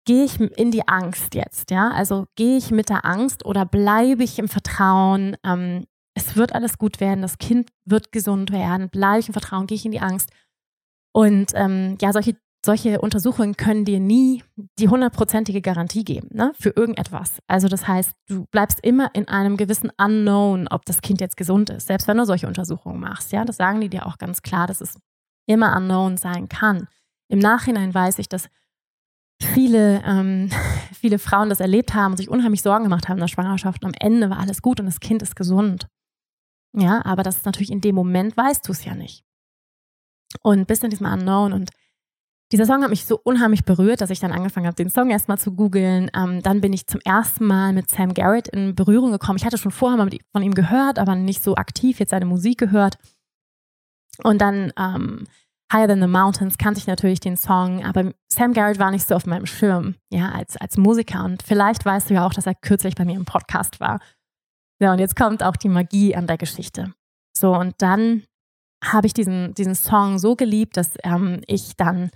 [0.09, 1.90] gehe ich in die Angst jetzt, ja?
[1.90, 6.79] Also gehe ich mit der Angst oder bleibe ich im Vertrauen, ähm, es wird alles
[6.79, 10.01] gut werden, das Kind wird gesund werden, bleibe ich im Vertrauen, gehe ich in die
[10.01, 10.31] Angst.
[11.12, 14.42] Und ähm, ja, solche, solche Untersuchungen können dir nie
[14.79, 17.40] die hundertprozentige Garantie geben, ne, für irgendetwas.
[17.47, 21.68] Also das heißt, du bleibst immer in einem gewissen Unknown, ob das Kind jetzt gesund
[21.68, 24.66] ist, selbst wenn du solche Untersuchungen machst, ja, das sagen die dir auch ganz klar,
[24.66, 24.99] dass es
[25.47, 26.88] immer unknown sein kann.
[27.31, 28.49] Im Nachhinein weiß ich, dass
[29.42, 30.51] viele, ähm,
[30.92, 33.85] viele Frauen das erlebt haben und sich unheimlich Sorgen gemacht haben in der Schwangerschaft.
[33.85, 35.88] Und am Ende war alles gut und das Kind ist gesund.
[36.77, 39.24] Ja, aber das ist natürlich in dem Moment weißt du es ja nicht.
[40.42, 41.70] Und bis in diesem Unknown und
[42.51, 45.38] dieser Song hat mich so unheimlich berührt, dass ich dann angefangen habe, den Song erstmal
[45.38, 46.11] zu googeln.
[46.14, 49.37] Ähm, dann bin ich zum ersten Mal mit Sam Garrett in Berührung gekommen.
[49.37, 52.59] Ich hatte schon vorher mal von ihm gehört, aber nicht so aktiv jetzt seine Musik
[52.59, 52.96] gehört.
[54.22, 55.27] Und dann ähm,
[55.72, 59.14] Higher Than the Mountains kannte ich natürlich den Song, aber Sam Garrett war nicht so
[59.14, 61.24] auf meinem Schirm, ja, als, als Musiker.
[61.24, 64.00] Und vielleicht weißt du ja auch, dass er kürzlich bei mir im Podcast war.
[64.81, 66.94] Ja, und jetzt kommt auch die Magie an der Geschichte.
[67.37, 68.24] So, und dann
[68.83, 72.11] habe ich diesen, diesen Song so geliebt, dass ähm, ich dann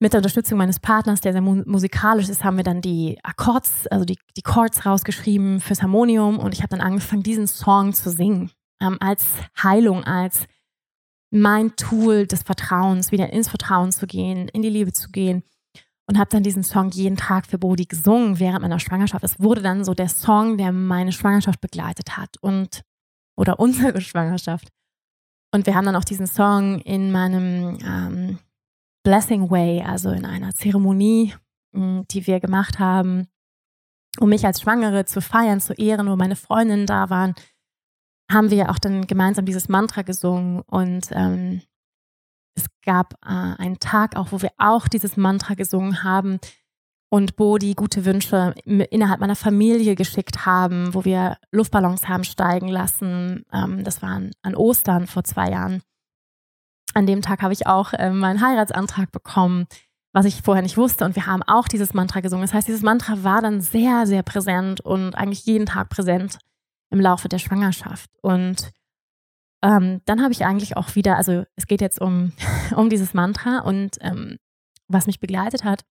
[0.00, 3.88] mit der Unterstützung meines Partners, der sehr mu musikalisch ist, haben wir dann die Akkords,
[3.88, 8.10] also die, die Chords rausgeschrieben fürs Harmonium und ich habe dann angefangen, diesen Song zu
[8.10, 8.52] singen.
[8.80, 9.26] Ähm, als
[9.60, 10.44] Heilung, als
[11.30, 15.42] mein Tool des Vertrauens, wieder ins Vertrauen zu gehen, in die Liebe zu gehen.
[16.06, 19.22] Und habe dann diesen Song jeden Tag für Bodhi gesungen während meiner Schwangerschaft.
[19.24, 22.82] Es wurde dann so der Song, der meine Schwangerschaft begleitet hat und
[23.36, 24.68] oder unsere Schwangerschaft.
[25.52, 28.38] Und wir haben dann auch diesen Song in meinem ähm,
[29.02, 31.34] Blessing Way, also in einer Zeremonie,
[31.74, 33.28] hm, die wir gemacht haben,
[34.18, 37.34] um mich als Schwangere zu feiern, zu ehren, wo meine Freundinnen da waren,
[38.30, 41.62] haben wir auch dann gemeinsam dieses Mantra gesungen und ähm,
[42.54, 46.38] es gab äh, einen Tag auch, wo wir auch dieses Mantra gesungen haben
[47.10, 53.44] und Bodhi gute Wünsche innerhalb meiner Familie geschickt haben, wo wir Luftballons haben steigen lassen.
[53.52, 55.82] Ähm, das war an, an, Ostern vor zwei Jahren.
[56.94, 59.66] An dem Tag habe ich auch äh, meinen Heiratsantrag bekommen
[60.12, 61.04] was ich vorher nicht wusste.
[61.04, 62.42] Und wir haben auch dieses Mantra gesungen.
[62.42, 66.38] Das heißt, dieses Mantra war dann sehr, sehr präsent und eigentlich jeden Tag präsent
[66.90, 68.10] im Laufe der Schwangerschaft.
[68.22, 68.70] Und
[69.62, 72.32] ähm, dann habe ich eigentlich auch wieder, also es geht jetzt um,
[72.76, 74.38] um dieses Mantra und ähm,
[74.88, 75.84] was mich begleitet hat.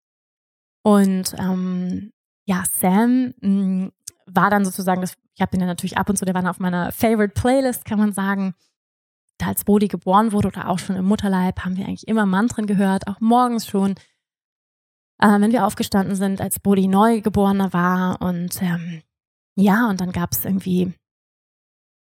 [0.82, 2.12] Und ähm,
[2.46, 3.92] ja, Sam mh, mm,
[4.26, 6.60] war dann sozusagen, das, ich habe den dann natürlich ab und zu, der war auf
[6.60, 8.54] meiner Favorite Playlist, kann man sagen.
[9.38, 12.66] Da als Bodhi geboren wurde oder auch schon im Mutterleib, haben wir eigentlich immer Mantren
[12.66, 13.96] gehört, auch morgens schon,
[15.18, 18.22] äh, wenn wir aufgestanden sind, als Bodhi Neugeborener war.
[18.22, 19.02] Und ähm,
[19.56, 20.94] ja, und dann gab es irgendwie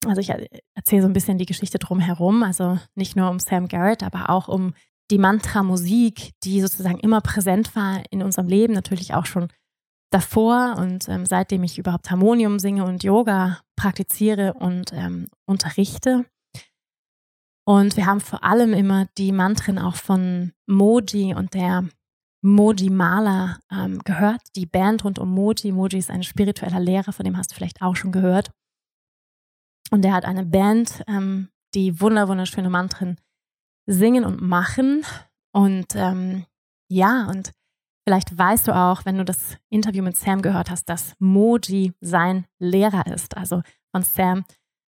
[0.07, 0.31] also ich
[0.75, 4.49] erzähle so ein bisschen die Geschichte drumherum, also nicht nur um Sam Garrett, aber auch
[4.49, 4.75] um
[5.11, 9.49] die Mantra-Musik, die sozusagen immer präsent war in unserem Leben, natürlich auch schon
[10.11, 16.25] davor und ähm, seitdem ich überhaupt Harmonium singe und Yoga praktiziere und ähm, unterrichte.
[17.67, 21.87] Und wir haben vor allem immer die Mantren auch von Moji und der
[22.41, 25.73] Moji Mala ähm, gehört, die Band rund um Moji.
[25.73, 28.51] Moji ist ein spiritueller Lehrer, von dem hast du vielleicht auch schon gehört.
[29.91, 33.19] Und der hat eine Band, ähm, die wunder wunderschöne Mantren
[33.87, 35.05] singen und machen.
[35.53, 36.45] Und ähm,
[36.91, 37.53] ja, und
[38.07, 42.47] vielleicht weißt du auch, wenn du das Interview mit Sam gehört hast, dass Moji sein
[42.59, 43.37] Lehrer ist.
[43.37, 44.45] Also von Sam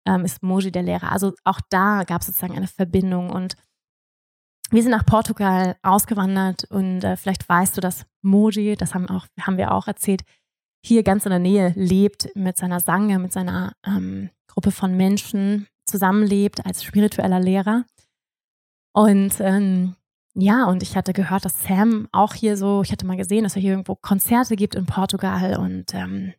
[0.08, 1.12] ähm, ist Moji der Lehrer.
[1.12, 3.30] Also auch da gab es sozusagen eine Verbindung.
[3.30, 3.56] Und
[4.72, 9.28] wir sind nach Portugal ausgewandert und äh, vielleicht weißt du, dass Moji, das haben, auch,
[9.40, 10.24] haben wir auch erzählt,
[10.84, 15.68] hier ganz in der Nähe lebt mit seiner Sange, mit seiner ähm, Gruppe von Menschen
[15.86, 17.86] zusammenlebt als spiritueller Lehrer.
[18.94, 19.96] Und ähm,
[20.36, 23.56] ja, und ich hatte gehört, dass Sam auch hier so, ich hatte mal gesehen, dass
[23.56, 25.58] er hier irgendwo Konzerte gibt in Portugal.
[25.58, 26.34] Und ähm,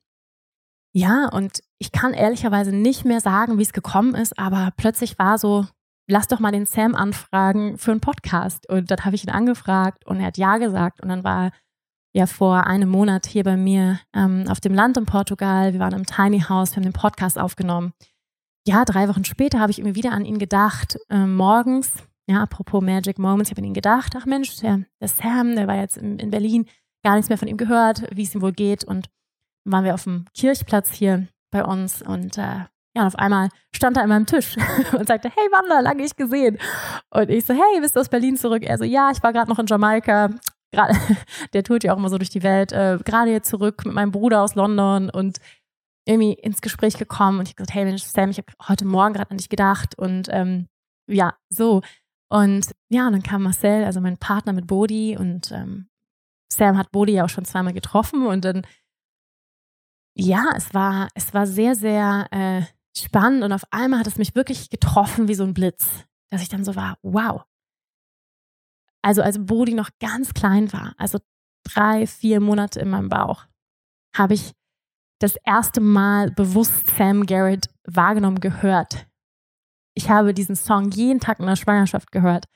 [0.93, 5.39] ja, und ich kann ehrlicherweise nicht mehr sagen, wie es gekommen ist, aber plötzlich war
[5.39, 5.67] so,
[6.09, 8.69] lass doch mal den Sam anfragen für einen Podcast.
[8.69, 11.03] Und dann habe ich ihn angefragt und er hat ja gesagt.
[11.03, 11.53] Und dann war er
[12.15, 15.73] ja vor einem Monat hier bei mir ähm, auf dem Land in Portugal.
[15.73, 17.93] Wir waren im Tiny House, wir haben den Podcast aufgenommen.
[18.67, 21.93] Ja, drei Wochen später habe ich irgendwie wieder an ihn gedacht, äh, morgens.
[22.29, 25.69] Ja, apropos Magic Moments, ich habe an ihn gedacht, ach Mensch, der, der Sam, der
[25.69, 26.67] war jetzt in, in Berlin,
[27.05, 28.83] gar nichts mehr von ihm gehört, wie es ihm wohl geht.
[28.83, 29.09] Und
[29.65, 32.65] waren wir auf dem Kirchplatz hier bei uns und äh,
[32.97, 34.57] ja, und auf einmal stand er an meinem Tisch
[34.99, 36.59] und sagte, hey Wanda, lange nicht gesehen.
[37.11, 38.63] Und ich so, hey, bist du aus Berlin zurück?
[38.63, 40.31] Er so, ja, ich war gerade noch in Jamaika,
[40.73, 40.95] gerade,
[41.53, 44.13] der tut ja auch immer so durch die Welt, äh, gerade jetzt zurück mit meinem
[44.13, 45.39] Bruder aus London und
[46.09, 49.31] irgendwie ins Gespräch gekommen und ich gesagt, hey Mensch, Sam, ich habe heute Morgen gerade
[49.31, 50.69] an dich gedacht und ähm,
[51.07, 51.83] ja, so.
[52.31, 55.89] Und ja, und dann kam Marcel, also mein Partner mit Bodhi und ähm,
[56.51, 58.67] Sam hat Bodhi ja auch schon zweimal getroffen und dann,
[60.17, 62.63] ja, es war, es war sehr, sehr äh,
[62.99, 65.87] spannend und auf einmal hat es mich wirklich getroffen wie so ein Blitz,
[66.31, 67.45] dass ich dann so war, wow,
[69.07, 71.21] also als Bodhi noch ganz klein war, also
[71.63, 73.47] drei, vier Monate in meinem Bauch,
[74.17, 74.53] habe ich
[75.21, 79.07] das erste Mal bewusst Sam Garrett wahrgenommen, gehört.
[79.95, 82.47] Ich habe diesen Song jeden Tag in der Schwangerschaft gehört.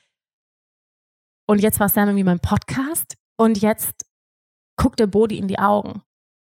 [1.46, 4.05] Und jetzt war Sam irgendwie mein Podcast und jetzt
[4.76, 6.03] guckt der Bodhi in die Augen.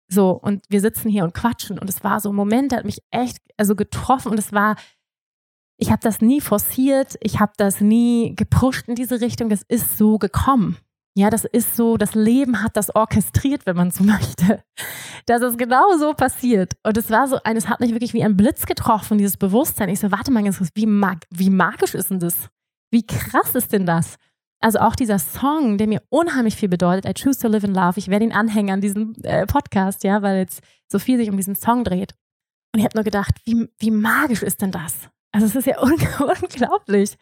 [0.10, 1.80] So, und wir sitzen hier und quatschen.
[1.80, 4.76] Und es war so ein Moment, der hat mich echt also getroffen und es war
[5.78, 9.98] ich habe das nie forciert, ich habe das nie gepusht in diese Richtung, das ist
[9.98, 10.78] so gekommen.
[11.16, 14.64] Ja, das ist so, das Leben hat das orchestriert, wenn man so möchte.
[15.26, 16.74] Dass es genau so passiert.
[16.84, 19.90] Und es war so, eines hat mich wirklich wie ein Blitz getroffen, dieses Bewusstsein.
[19.90, 22.50] Ich so, warte mal ganz kurz, wie, mag, wie magisch ist denn das?
[22.92, 24.16] Wie krass ist denn das?
[24.60, 28.00] Also auch dieser Song, der mir unheimlich viel bedeutet, I Choose to Live in Love.
[28.00, 31.38] Ich werde ihn anhängen an diesem äh, Podcast, ja, weil jetzt so viel sich um
[31.38, 32.16] diesen Song dreht.
[32.74, 35.10] Und ich habe nur gedacht, wie, wie magisch ist denn das?
[35.32, 35.94] Also es ist ja un
[36.42, 37.18] unglaublich.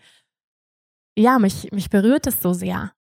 [1.17, 2.93] Ja, mich, mich berührt es so sehr.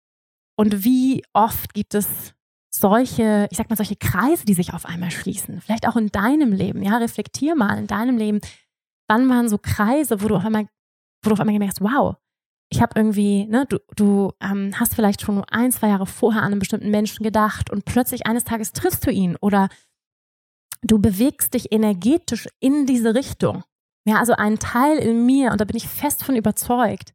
[0.55, 2.33] Und wie oft gibt es
[2.73, 5.61] solche, ich sag mal, solche Kreise, die sich auf einmal schließen?
[5.61, 6.83] Vielleicht auch in deinem Leben.
[6.83, 8.39] Ja, reflektier mal in deinem Leben.
[9.07, 10.67] Wann waren so Kreise, wo du auf einmal,
[11.23, 12.15] wo du auf einmal gemerkt hast, wow,
[12.73, 16.53] ich habe irgendwie, ne, du, du ähm, hast vielleicht schon ein, zwei Jahre vorher an
[16.53, 19.69] einen bestimmten Menschen gedacht und plötzlich eines Tages triffst du ihn oder
[20.81, 23.63] du bewegst dich energetisch in diese Richtung.
[24.05, 27.13] Ja, also ein Teil in mir, und da bin ich fest von überzeugt,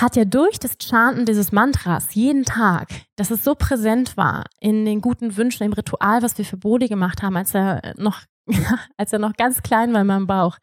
[0.00, 4.84] hat ja durch das Chanten dieses Mantras jeden Tag, dass es so präsent war in
[4.84, 8.22] den guten Wünschen, im Ritual, was wir für Bodhi gemacht haben, als er noch,
[8.96, 10.56] als er noch ganz klein war in meinem Bauch,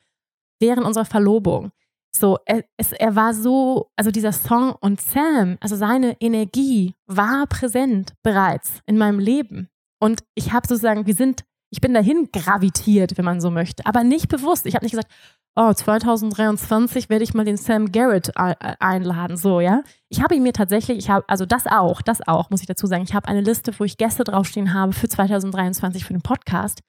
[0.62, 1.72] während unserer Verlobung.
[2.16, 7.46] So, er, es, er war so, also dieser Song und Sam, also seine Energie war
[7.48, 9.70] präsent bereits in meinem Leben.
[10.02, 14.04] Und ich habe sozusagen, wir sind ich bin dahin gravitiert, wenn man so möchte, aber
[14.04, 14.66] nicht bewusst.
[14.66, 15.12] Ich habe nicht gesagt,
[15.56, 19.84] oh, 2023 werde ich mal den Sam Garrett einladen, so, ja.
[20.10, 22.88] Ich habe ihn mir tatsächlich, ich habe, also das auch, das auch, muss ich dazu
[22.88, 23.04] sagen.
[23.04, 26.80] Ich habe eine Liste, wo ich Gäste draufstehen habe für 2023 für den Podcast.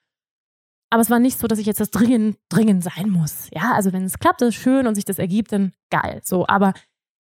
[0.90, 3.48] Aber es war nicht so, dass ich jetzt das dringend, dringend sein muss.
[3.52, 6.20] Ja, also wenn es klappt, ist schön und sich das ergibt, dann geil.
[6.24, 6.74] So, aber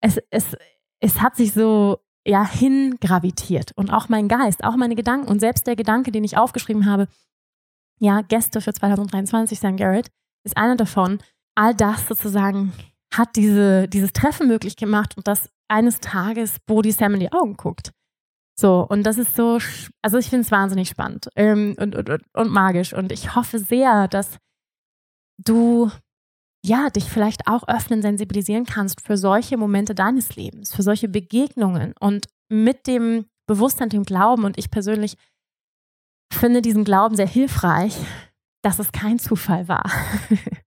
[0.01, 0.57] es, es,
[1.01, 3.73] es hat sich so, ja, hingravitiert.
[3.77, 7.09] Und auch mein Geist, auch meine Gedanken und selbst der Gedanke, den ich aufgeschrieben habe,
[7.99, 10.11] ja, Gäste für 2023, Sam Garrett,
[10.45, 11.19] ist einer davon.
[11.55, 12.73] All das sozusagen
[13.13, 17.57] hat diese, dieses Treffen möglich gemacht und dass eines Tages Bodhi Sam in die Augen
[17.57, 17.93] guckt.
[18.59, 19.59] So, und das ist so,
[20.03, 22.93] also ich finde es wahnsinnig spannend ähm, und, und, und, und magisch.
[22.93, 24.37] Und ich hoffe sehr, dass
[25.39, 25.91] du
[26.63, 31.95] ja, dich vielleicht auch öffnen, sensibilisieren kannst für solche Momente deines Lebens, für solche Begegnungen
[31.99, 34.45] und mit dem Bewusstsein, dem Glauben.
[34.45, 35.17] Und ich persönlich
[36.33, 37.97] finde diesen Glauben sehr hilfreich,
[38.63, 39.91] dass es kein Zufall war,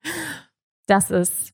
[0.87, 1.51] dass es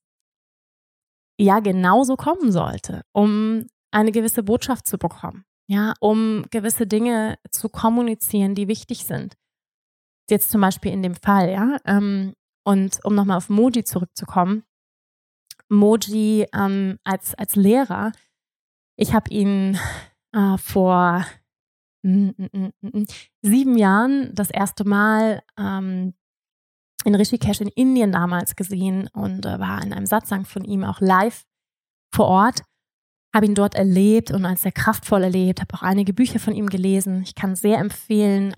[1.37, 7.69] ja genauso kommen sollte, um eine gewisse Botschaft zu bekommen, ja, um gewisse Dinge zu
[7.69, 9.37] kommunizieren, die wichtig sind.
[10.29, 14.63] Jetzt zum Beispiel in dem Fall, ja, ähm, und um nochmal auf Moji zurückzukommen,
[15.69, 18.11] Moji ähm, als, als Lehrer,
[18.95, 19.77] ich habe ihn
[20.33, 21.25] äh, vor
[22.01, 26.15] sieben Jahren das erste Mal ähm,
[27.05, 30.99] in Rishikesh in Indien damals gesehen und äh, war in einem Satzang von ihm auch
[30.99, 31.45] live
[32.13, 32.63] vor Ort.
[33.33, 36.67] Habe ihn dort erlebt und als sehr kraftvoll erlebt, habe auch einige Bücher von ihm
[36.67, 37.21] gelesen.
[37.21, 38.55] Ich kann sehr empfehlen,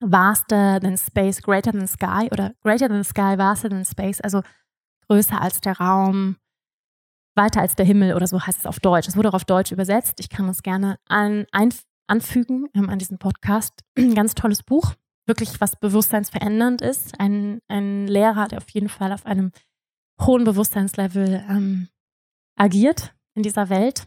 [0.00, 4.42] Vaster than Space, Greater than Sky oder Greater than Sky, Vaster than Space, also
[5.08, 6.36] größer als der Raum,
[7.36, 9.08] weiter als der Himmel oder so heißt es auf Deutsch.
[9.08, 10.20] Es wurde auch auf Deutsch übersetzt.
[10.20, 11.72] Ich kann das gerne an, ein,
[12.06, 13.84] anfügen ähm, an diesen Podcast.
[14.14, 14.94] Ganz tolles Buch
[15.26, 17.20] wirklich was bewusstseinsverändernd ist.
[17.20, 19.52] Ein, ein Lehrer, der auf jeden Fall auf einem
[20.20, 21.88] hohen Bewusstseinslevel ähm,
[22.56, 24.06] agiert in dieser Welt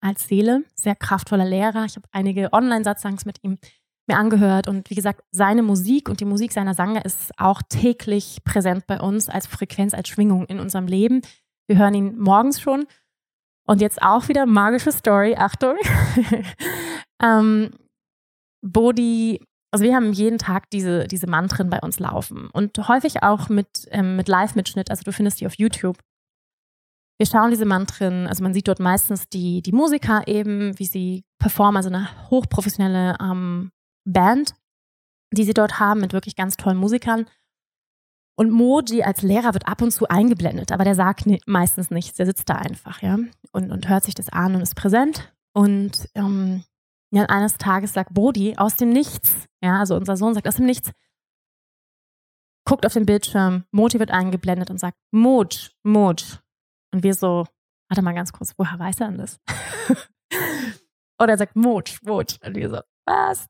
[0.00, 0.64] als Seele.
[0.74, 1.84] Sehr kraftvoller Lehrer.
[1.84, 3.58] Ich habe einige Online-Satzangs mit ihm
[4.06, 8.38] mir angehört und wie gesagt, seine Musik und die Musik seiner Sanger ist auch täglich
[8.44, 11.20] präsent bei uns als Frequenz, als Schwingung in unserem Leben.
[11.68, 12.86] Wir hören ihn morgens schon
[13.66, 15.36] und jetzt auch wieder magische Story.
[15.36, 15.76] Achtung.
[17.22, 17.70] ähm,
[18.62, 19.40] Bodhi
[19.72, 23.86] also wir haben jeden Tag diese, diese Mantren bei uns laufen und häufig auch mit,
[23.90, 24.90] ähm, mit Live-Mitschnitt.
[24.90, 25.96] Also du findest die auf YouTube.
[27.20, 31.26] Wir schauen diese Mantren, also man sieht dort meistens die, die Musiker eben, wie sie
[31.38, 33.72] performen, also eine hochprofessionelle ähm,
[34.06, 34.54] Band,
[35.30, 37.26] die sie dort haben mit wirklich ganz tollen Musikern.
[38.38, 42.24] Und Moji als Lehrer wird ab und zu eingeblendet, aber der sagt meistens nichts, der
[42.24, 43.18] sitzt da einfach, ja,
[43.52, 45.30] und, und hört sich das an und ist präsent.
[45.52, 46.64] Und ähm,
[47.10, 50.64] ja, eines Tages sagt Bodhi aus dem Nichts, ja, also unser Sohn sagt aus dem
[50.64, 50.90] Nichts,
[52.64, 56.40] guckt auf den Bildschirm, Moti wird eingeblendet und sagt, Moj, Moj.
[56.92, 57.46] Und wir so,
[57.88, 59.38] warte mal ganz kurz, woher weiß er denn das?
[61.20, 62.24] Oder er sagt Moj, Moj.
[62.44, 63.46] Und wir so, was?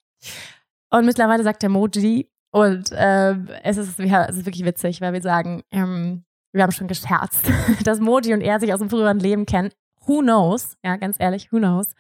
[0.91, 5.13] Und mittlerweile sagt er Moji und ähm, es, ist, ja, es ist wirklich witzig, weil
[5.13, 7.49] wir sagen, ähm, wir haben schon gescherzt,
[7.85, 9.71] dass Moji und er sich aus dem früheren Leben kennen.
[10.07, 10.77] Who knows?
[10.83, 11.95] Ja, ganz ehrlich, who knows?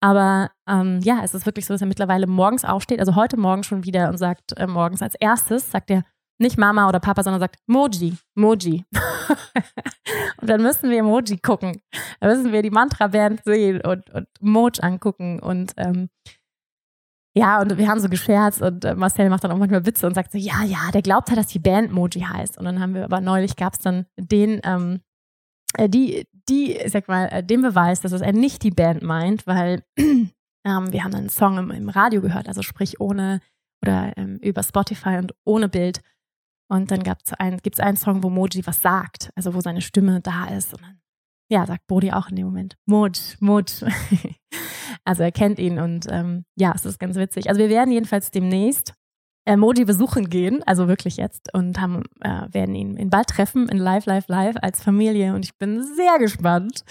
[0.00, 3.62] Aber ähm, ja, es ist wirklich so, dass er mittlerweile morgens aufsteht, also heute Morgen
[3.62, 6.02] schon wieder und sagt äh, morgens als erstes, sagt er
[6.38, 8.84] nicht Mama oder Papa, sondern sagt Moji, Moji.
[10.42, 11.80] und dann müssen wir Moji gucken.
[12.20, 15.40] Dann müssen wir die Mantra-Band sehen und, und Moj angucken.
[15.40, 16.10] Und ähm,
[17.34, 20.14] ja, und wir haben so gescherzt und äh, Marcel macht dann auch manchmal Witze und
[20.14, 22.58] sagt so, ja, ja, der glaubt halt, dass die Band Moji heißt.
[22.58, 25.00] Und dann haben wir aber neulich gab es dann den ähm,
[25.74, 29.82] äh, die, die, sag mal, äh, den Beweis, dass er nicht die Band meint, weil
[29.98, 30.32] ähm,
[30.64, 33.40] wir haben einen Song im, im, Radio gehört, also sprich ohne
[33.84, 36.00] oder ähm, über Spotify und ohne Bild.
[36.72, 37.02] Und dann
[37.38, 40.72] ein, gibt's einen Song, wo Moji was sagt, also wo seine Stimme da ist.
[40.72, 40.98] Und dann,
[41.50, 43.64] ja, sagt Bodhi auch in dem Moment, Moj, Moj.
[45.04, 47.50] also er kennt ihn und ähm, ja, es ist ganz witzig.
[47.50, 48.94] Also wir werden jedenfalls demnächst
[49.44, 53.76] Emoji besuchen gehen, also wirklich jetzt, und haben, äh, werden ihn in bald treffen, in
[53.76, 55.34] Live, Live, Live als Familie.
[55.34, 56.84] Und ich bin sehr gespannt.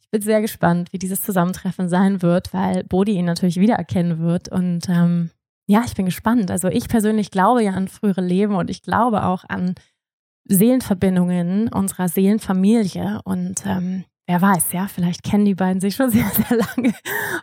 [0.00, 4.48] Ich bin sehr gespannt, wie dieses Zusammentreffen sein wird, weil Bodhi ihn natürlich wiedererkennen wird.
[4.48, 5.30] Und ähm,
[5.70, 6.50] ja, ich bin gespannt.
[6.50, 9.76] Also ich persönlich glaube ja an frühere Leben und ich glaube auch an
[10.44, 13.20] Seelenverbindungen unserer Seelenfamilie.
[13.22, 16.92] Und ähm, wer weiß, ja, vielleicht kennen die beiden sich schon sehr, sehr lange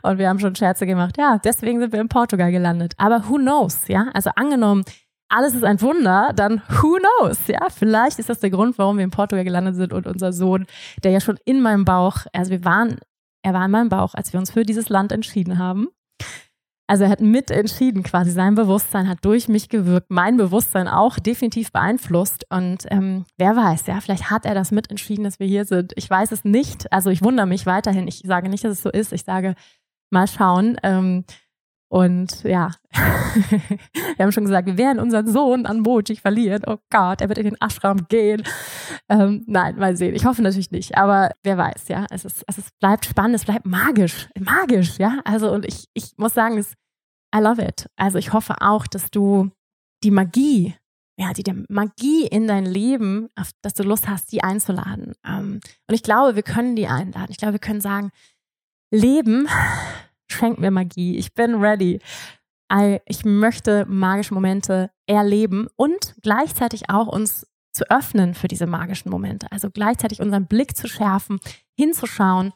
[0.02, 1.18] und wir haben schon Scherze gemacht.
[1.18, 2.96] Ja, deswegen sind wir in Portugal gelandet.
[2.98, 4.10] Aber who knows, ja?
[4.14, 4.84] Also angenommen,
[5.30, 7.68] alles ist ein Wunder, dann who knows, ja?
[7.70, 10.66] Vielleicht ist das der Grund, warum wir in Portugal gelandet sind und unser Sohn,
[11.02, 12.98] der ja schon in meinem Bauch, also wir waren,
[13.42, 15.88] er war in meinem Bauch, als wir uns für dieses Land entschieden haben.
[16.90, 18.32] Also er hat mitentschieden quasi.
[18.32, 22.46] Sein Bewusstsein hat durch mich gewirkt, mein Bewusstsein auch definitiv beeinflusst.
[22.50, 25.92] Und ähm, wer weiß, ja, vielleicht hat er das mitentschieden, dass wir hier sind.
[25.98, 26.92] Ich weiß es nicht.
[26.94, 28.08] Also ich wundere mich weiterhin.
[28.08, 29.12] Ich sage nicht, dass es so ist.
[29.12, 29.56] Ich sage,
[30.12, 30.78] mal schauen.
[30.82, 31.26] Ähm,
[31.90, 36.64] und ja, wir haben schon gesagt, wir werden unseren Sohn an Moji verlieren.
[36.68, 38.44] Oh Gott, er wird in den Ashram gehen.
[39.08, 40.14] Ähm, nein, mal sehen.
[40.14, 42.06] Ich hoffe natürlich nicht, aber wer weiß, ja.
[42.10, 44.28] Es, ist, es bleibt spannend, es bleibt magisch.
[44.38, 45.22] Magisch, ja.
[45.24, 46.74] Also, und ich, ich muss sagen, es,
[47.34, 47.88] I love it.
[47.96, 49.52] Also, ich hoffe auch, dass du
[50.04, 50.76] die Magie,
[51.18, 55.14] ja, die, die Magie in dein Leben, auf, dass du Lust hast, die einzuladen.
[55.26, 57.32] Ähm, und ich glaube, wir können die einladen.
[57.32, 58.12] Ich glaube, wir können sagen,
[58.92, 59.48] Leben
[60.30, 61.18] schenk mir Magie.
[61.18, 62.00] Ich bin ready.
[63.06, 69.48] Ich möchte magische Momente erleben und gleichzeitig auch uns zu öffnen für diese magischen Momente.
[69.52, 71.40] Also gleichzeitig unseren Blick zu schärfen,
[71.78, 72.54] hinzuschauen.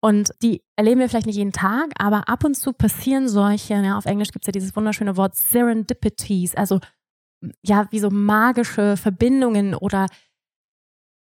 [0.00, 3.98] Und die erleben wir vielleicht nicht jeden Tag, aber ab und zu passieren solche, ja,
[3.98, 6.80] auf Englisch gibt es ja dieses wunderschöne Wort Serendipities, also
[7.62, 10.06] ja, wie so magische Verbindungen oder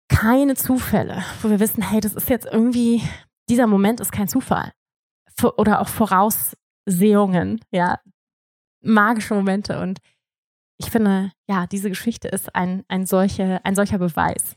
[0.08, 3.04] keine Zufälle, wo wir wissen, hey, das ist jetzt irgendwie,
[3.50, 4.72] dieser Moment ist kein Zufall
[5.58, 8.00] oder auch Voraussehungen, ja,
[8.82, 9.80] magische Momente.
[9.80, 10.00] Und
[10.78, 14.56] ich finde, ja, diese Geschichte ist ein, ein, solche, ein solcher Beweis.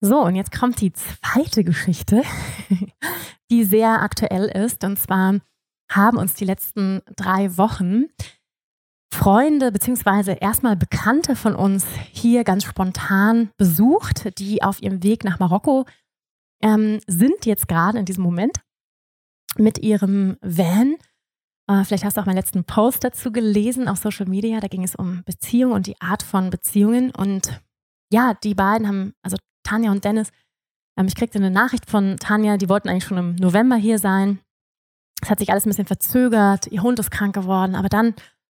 [0.00, 2.22] So, und jetzt kommt die zweite Geschichte,
[3.50, 4.84] die sehr aktuell ist.
[4.84, 5.40] Und zwar
[5.90, 8.06] haben uns die letzten drei Wochen
[9.12, 15.38] Freunde beziehungsweise erstmal Bekannte von uns hier ganz spontan besucht, die auf ihrem Weg nach
[15.38, 15.86] Marokko
[16.62, 18.58] ähm, sind jetzt gerade in diesem Moment
[19.58, 20.96] mit ihrem Van.
[21.68, 24.60] Äh, vielleicht hast du auch meinen letzten Post dazu gelesen auf Social Media.
[24.60, 27.10] Da ging es um Beziehungen und die Art von Beziehungen.
[27.10, 27.60] Und
[28.12, 30.30] ja, die beiden haben, also Tanja und Dennis,
[30.98, 34.40] ähm, ich kriegte eine Nachricht von Tanja, die wollten eigentlich schon im November hier sein.
[35.22, 36.66] Es hat sich alles ein bisschen verzögert.
[36.68, 37.74] Ihr Hund ist krank geworden.
[37.74, 38.14] Aber dann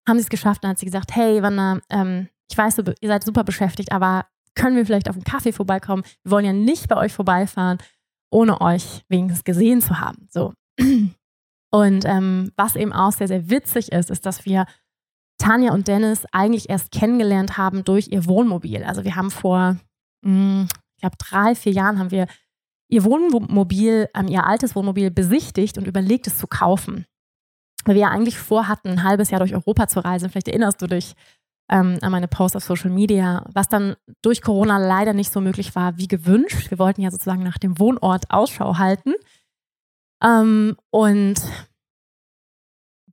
[0.06, 0.64] haben sie es geschafft.
[0.64, 4.76] Dann hat sie gesagt: Hey, Wanda, ähm, ich weiß, ihr seid super beschäftigt, aber können
[4.76, 6.02] wir vielleicht auf einen Kaffee vorbeikommen?
[6.24, 7.78] Wir wollen ja nicht bei euch vorbeifahren,
[8.30, 10.26] ohne euch wenigstens gesehen zu haben.
[10.30, 10.52] So.
[11.70, 14.66] Und ähm, was eben auch sehr, sehr witzig ist, ist, dass wir
[15.38, 18.82] Tanja und Dennis eigentlich erst kennengelernt haben durch ihr Wohnmobil.
[18.84, 19.76] Also wir haben vor,
[20.22, 22.26] mh, hm, ich glaube, drei, vier Jahren haben wir
[22.88, 27.04] ihr Wohnmobil, ähm, ihr altes Wohnmobil besichtigt und überlegt, es zu kaufen.
[27.84, 30.30] Weil wir ja eigentlich vorhatten, ein halbes Jahr durch Europa zu reisen.
[30.30, 31.14] Vielleicht erinnerst du dich
[31.70, 35.74] ähm, an meine Posts auf Social Media, was dann durch Corona leider nicht so möglich
[35.76, 36.70] war wie gewünscht.
[36.70, 39.14] Wir wollten ja sozusagen nach dem Wohnort Ausschau halten.
[40.22, 41.40] Ähm, und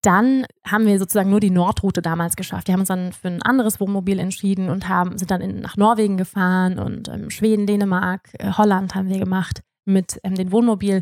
[0.06, 2.68] dann haben wir sozusagen nur die Nordroute damals geschafft.
[2.68, 5.78] Wir haben uns dann für ein anderes Wohnmobil entschieden und haben, sind dann in, nach
[5.78, 11.02] Norwegen gefahren und ähm, Schweden, Dänemark, äh, Holland haben wir gemacht mit ähm, dem Wohnmobil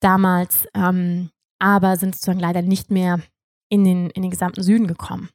[0.00, 3.20] damals, ähm, aber sind sozusagen leider nicht mehr
[3.68, 5.30] in den, in den gesamten Süden gekommen,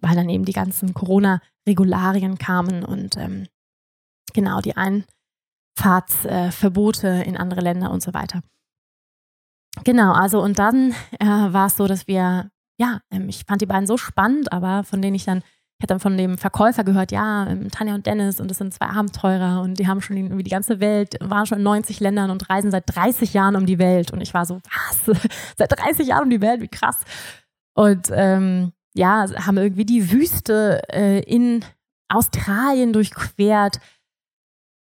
[0.00, 3.48] weil dann eben die ganzen Corona-Regularien kamen und ähm,
[4.32, 8.40] genau die Einfahrtsverbote äh, in andere Länder und so weiter.
[9.84, 13.66] Genau, also und dann äh, war es so, dass wir, ja, ähm, ich fand die
[13.66, 17.12] beiden so spannend, aber von denen ich dann, ich hatte dann von dem Verkäufer gehört,
[17.12, 20.42] ja, ähm, Tanja und Dennis und das sind zwei Abenteurer und die haben schon irgendwie
[20.42, 23.78] die ganze Welt, waren schon in 90 Ländern und reisen seit 30 Jahren um die
[23.78, 24.12] Welt.
[24.12, 25.16] Und ich war so, was?
[25.56, 26.98] seit 30 Jahren um die Welt, wie krass.
[27.74, 31.64] Und ähm, ja, haben irgendwie die Wüste äh, in
[32.08, 33.78] Australien durchquert,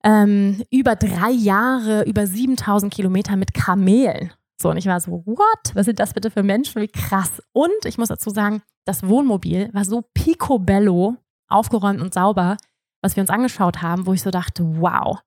[0.03, 4.31] ähm, über drei Jahre, über 7000 Kilometer mit Kamelen.
[4.61, 5.71] So, und ich war so, what?
[5.73, 6.81] Was sind das bitte für Menschen?
[6.81, 7.41] Wie krass.
[7.51, 11.17] Und ich muss dazu sagen, das Wohnmobil war so picobello
[11.49, 12.57] aufgeräumt und sauber,
[13.03, 15.19] was wir uns angeschaut haben, wo ich so dachte, wow,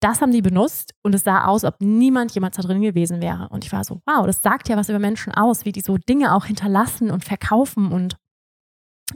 [0.00, 3.48] das haben die benutzt und es sah aus, ob niemand jemals da drin gewesen wäre.
[3.50, 5.98] Und ich war so, wow, das sagt ja was über Menschen aus, wie die so
[5.98, 8.16] Dinge auch hinterlassen und verkaufen und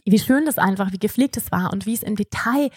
[0.05, 2.71] wie schön das einfach, wie gepflegt es war und wie es im Detail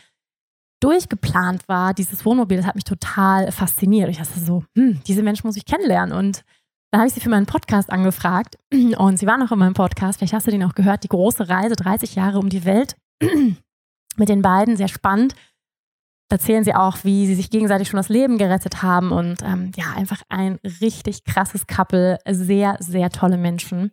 [0.80, 4.10] durchgeplant war, dieses Wohnmobil, das hat mich total fasziniert.
[4.10, 6.16] Ich dachte so, hm, diese Menschen muss ich kennenlernen.
[6.16, 6.44] Und
[6.92, 8.58] da habe ich sie für meinen Podcast angefragt.
[8.98, 10.20] Und sie war noch in meinem Podcast.
[10.20, 12.96] Vielleicht hast du den auch gehört, die große Reise, 30 Jahre um die Welt.
[13.22, 15.36] Mit den beiden, sehr spannend.
[16.30, 19.12] Da erzählen sie auch, wie sie sich gegenseitig schon das Leben gerettet haben.
[19.12, 23.92] Und ähm, ja, einfach ein richtig krasses Couple, sehr, sehr tolle Menschen.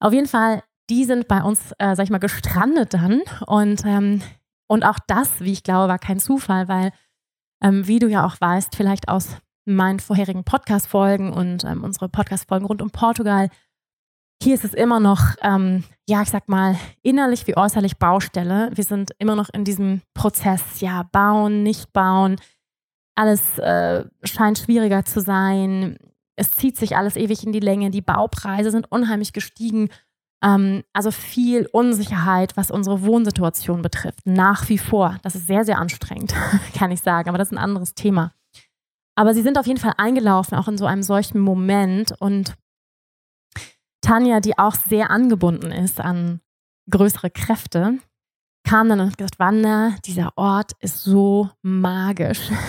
[0.00, 3.22] Auf jeden Fall, die sind bei uns, äh, sag ich mal, gestrandet dann.
[3.46, 4.22] Und ähm,
[4.70, 6.92] und auch das, wie ich glaube, war kein Zufall, weil,
[7.60, 9.38] ähm, wie du ja auch weißt, vielleicht aus
[9.74, 13.48] meinen vorherigen Podcast-Folgen und ähm, unsere Podcast-Folgen rund um Portugal,
[14.42, 18.70] hier ist es immer noch, ähm, ja, ich sag mal, innerlich wie äußerlich Baustelle.
[18.72, 22.36] Wir sind immer noch in diesem Prozess, ja, bauen, nicht bauen.
[23.14, 25.98] Alles äh, scheint schwieriger zu sein.
[26.36, 29.90] es zieht sich alles ewig in die Länge, die Baupreise sind unheimlich gestiegen.
[30.42, 35.18] Ähm, also viel Unsicherheit, was unsere Wohnsituation betrifft, nach wie vor.
[35.22, 36.34] Das ist sehr, sehr anstrengend,
[36.74, 38.32] kann ich sagen, aber das ist ein anderes Thema.
[39.20, 42.14] Aber sie sind auf jeden Fall eingelaufen, auch in so einem solchen Moment.
[42.20, 42.54] Und
[44.00, 46.40] Tanja, die auch sehr angebunden ist an
[46.88, 47.98] größere Kräfte,
[48.66, 52.50] kam dann und hat gesagt, Wanda, dieser Ort ist so magisch.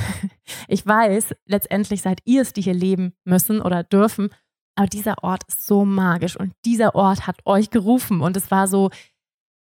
[0.67, 4.29] Ich weiß, letztendlich seid ihr es, die hier leben müssen oder dürfen,
[4.75, 8.67] aber dieser Ort ist so magisch und dieser Ort hat euch gerufen und es war
[8.67, 8.89] so,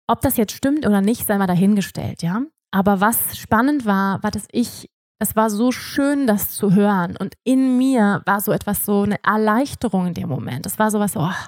[0.08, 2.42] ob das jetzt stimmt oder nicht, sei mal dahingestellt, ja.
[2.72, 4.90] Aber was spannend war, war, dass ich,
[5.20, 9.24] es war so schön, das zu hören und in mir war so etwas, so eine
[9.24, 10.66] Erleichterung in dem Moment.
[10.66, 11.46] Es war so was, so, oh,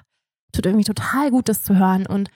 [0.53, 2.29] tut irgendwie total gut, das zu hören und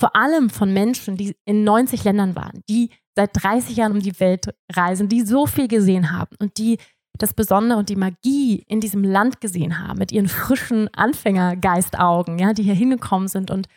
[0.00, 4.18] vor allem von Menschen, die in 90 Ländern waren, die seit 30 Jahren um die
[4.18, 6.78] Welt reisen, die so viel gesehen haben und die
[7.18, 12.52] das Besondere und die Magie in diesem Land gesehen haben, mit ihren frischen Anfängergeistaugen, ja,
[12.52, 13.50] die hier hingekommen sind.
[13.50, 13.68] Und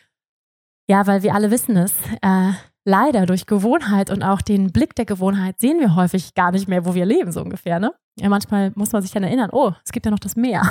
[0.88, 1.92] ja, weil wir alle wissen es,
[2.22, 2.52] äh,
[2.86, 6.86] leider durch Gewohnheit und auch den Blick der Gewohnheit sehen wir häufig gar nicht mehr,
[6.86, 7.80] wo wir leben, so ungefähr.
[7.80, 7.92] Ne?
[8.18, 10.62] Ja, manchmal muss man sich dann erinnern, oh, es gibt ja noch das Meer.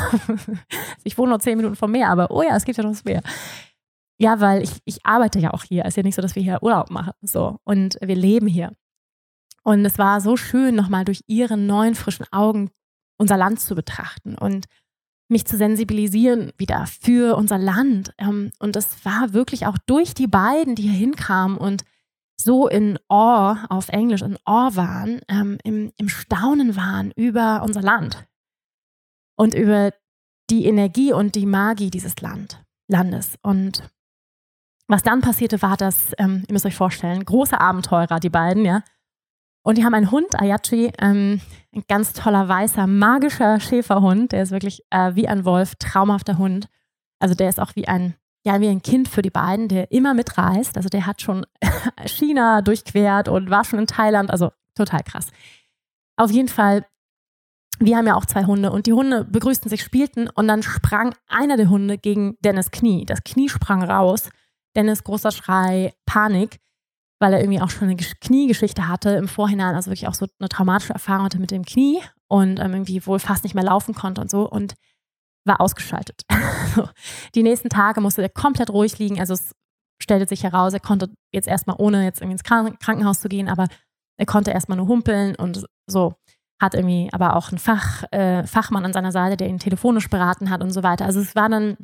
[1.03, 3.03] ich wohne nur zehn Minuten vom Meer, aber oh ja, es gibt ja noch das
[3.03, 3.21] Meer.
[4.17, 5.83] Ja, weil ich, ich arbeite ja auch hier.
[5.83, 7.11] Es ist ja nicht so, dass wir hier Urlaub machen.
[7.21, 7.59] So.
[7.65, 8.71] Und wir leben hier.
[9.63, 12.71] Und es war so schön, nochmal durch ihre neuen, frischen Augen
[13.17, 14.67] unser Land zu betrachten und
[15.27, 18.13] mich zu sensibilisieren wieder für unser Land.
[18.17, 21.83] Ähm, und es war wirklich auch durch die beiden, die hier hinkamen und
[22.45, 27.81] so in Awe, auf Englisch in Awe waren, ähm, im, im Staunen waren über unser
[27.81, 28.27] Land
[29.35, 29.91] und über
[30.51, 33.37] die Energie und die Magie dieses Land, Landes.
[33.41, 33.89] Und
[34.87, 38.83] was dann passierte, war, dass, ähm, ihr müsst euch vorstellen, große Abenteurer, die beiden, ja,
[39.63, 41.41] und die haben einen Hund, Ayachi, ähm,
[41.73, 44.31] ein ganz toller, weißer, magischer Schäferhund.
[44.31, 46.69] Der ist wirklich äh, wie ein Wolf, traumhafter Hund.
[47.17, 48.13] Also der ist auch wie ein,
[48.45, 50.77] ja, wie ein Kind für die beiden, der immer mitreist.
[50.77, 51.45] Also der hat schon
[52.05, 54.31] China durchquert und war schon in Thailand.
[54.31, 55.27] Also total krass.
[56.15, 56.85] Auf jeden Fall,
[57.79, 61.15] wir haben ja auch zwei Hunde und die Hunde begrüßten sich, spielten und dann sprang
[61.27, 63.05] einer der Hunde gegen Dennis Knie.
[63.05, 64.29] Das Knie sprang raus.
[64.75, 66.59] Dennis großer Schrei, Panik
[67.19, 70.49] weil er irgendwie auch schon eine Kniegeschichte hatte im Vorhinein, also wirklich auch so eine
[70.49, 74.21] traumatische Erfahrung hatte mit dem Knie und ähm, irgendwie wohl fast nicht mehr laufen konnte
[74.21, 74.73] und so und
[75.45, 76.23] war ausgeschaltet.
[77.35, 79.55] die nächsten Tage musste er komplett ruhig liegen, also es
[80.01, 83.67] stellte sich heraus, er konnte jetzt erstmal ohne jetzt irgendwie ins Krankenhaus zu gehen, aber
[84.17, 86.15] er konnte erstmal nur humpeln und so
[86.61, 90.49] hat irgendwie aber auch einen Fach, äh, Fachmann an seiner Seite, der ihn telefonisch beraten
[90.49, 91.05] hat und so weiter.
[91.05, 91.77] Also es war dann,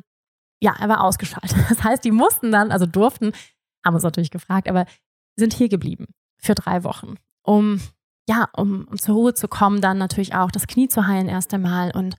[0.62, 1.56] ja, er war ausgeschaltet.
[1.68, 3.32] Das heißt, die mussten dann, also durften,
[3.84, 4.86] haben uns natürlich gefragt, aber
[5.36, 6.06] sind hier geblieben
[6.38, 7.80] für drei Wochen, um
[8.28, 11.52] ja, um, um zur Ruhe zu kommen, dann natürlich auch das Knie zu heilen erst
[11.52, 11.90] einmal.
[11.90, 12.16] Und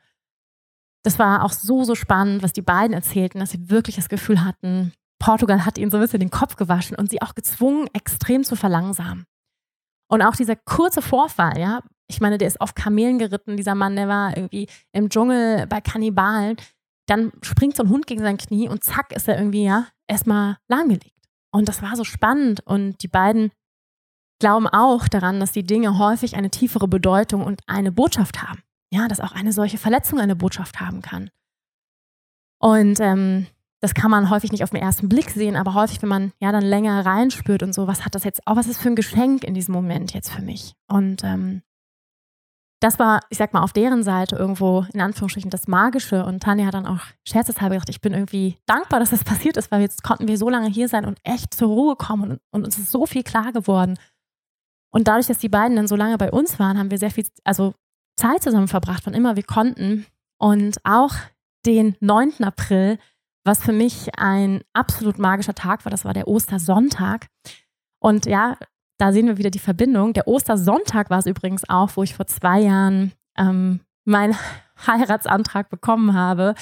[1.03, 4.43] das war auch so, so spannend, was die beiden erzählten, dass sie wirklich das Gefühl
[4.43, 8.43] hatten, Portugal hat ihnen so ein bisschen den Kopf gewaschen und sie auch gezwungen, extrem
[8.43, 9.25] zu verlangsamen.
[10.09, 13.95] Und auch dieser kurze Vorfall, ja, ich meine, der ist auf Kamelen geritten, dieser Mann,
[13.95, 16.57] der war irgendwie im Dschungel bei Kannibalen.
[17.07, 20.57] Dann springt so ein Hund gegen sein Knie und zack ist er irgendwie, ja, erstmal
[20.67, 21.11] lahmgelegt.
[21.51, 22.61] Und das war so spannend.
[22.65, 23.51] Und die beiden
[24.39, 28.61] glauben auch daran, dass die Dinge häufig eine tiefere Bedeutung und eine Botschaft haben.
[28.93, 31.31] Ja, dass auch eine solche Verletzung eine Botschaft haben kann.
[32.59, 33.47] Und ähm,
[33.81, 36.51] das kann man häufig nicht auf den ersten Blick sehen, aber häufig, wenn man ja
[36.51, 39.43] dann länger reinspürt und so, was hat das jetzt auch, was ist für ein Geschenk
[39.43, 40.75] in diesem Moment jetzt für mich?
[40.87, 41.63] Und ähm,
[42.81, 46.23] das war, ich sag mal, auf deren Seite irgendwo in Anführungsstrichen das Magische.
[46.23, 49.71] Und Tanja hat dann auch scherzeshalber gesagt, ich bin irgendwie dankbar, dass das passiert ist,
[49.71, 52.65] weil jetzt konnten wir so lange hier sein und echt zur Ruhe kommen und, und
[52.65, 53.97] uns ist so viel klar geworden.
[54.91, 57.25] Und dadurch, dass die beiden dann so lange bei uns waren, haben wir sehr viel,
[57.43, 57.73] also
[58.23, 60.05] Zeit zusammen verbracht, wann immer wir konnten.
[60.37, 61.13] Und auch
[61.65, 62.43] den 9.
[62.43, 62.97] April,
[63.43, 67.27] was für mich ein absolut magischer Tag war, das war der Ostersonntag.
[67.99, 68.57] Und ja,
[68.97, 70.13] da sehen wir wieder die Verbindung.
[70.13, 74.37] Der Ostersonntag war es übrigens auch, wo ich vor zwei Jahren ähm, meinen
[74.87, 76.55] Heiratsantrag bekommen habe,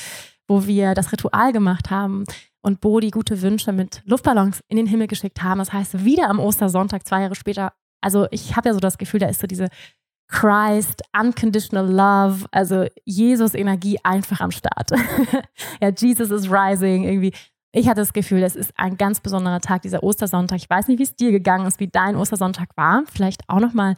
[0.48, 2.24] wo wir das Ritual gemacht haben
[2.62, 5.60] und Bo die gute Wünsche mit Luftballons in den Himmel geschickt haben.
[5.60, 9.20] Das heißt, wieder am Ostersonntag, zwei Jahre später, also ich habe ja so das Gefühl,
[9.20, 9.68] da ist so diese
[10.32, 14.92] Christ, Unconditional Love, also Jesus-Energie einfach am Start.
[15.82, 17.34] ja, Jesus is rising, irgendwie
[17.74, 20.58] ich hatte das Gefühl, es ist ein ganz besonderer Tag, dieser Ostersonntag.
[20.58, 23.04] Ich weiß nicht, wie es dir gegangen ist, wie dein Ostersonntag war.
[23.12, 23.96] Vielleicht auch nochmal,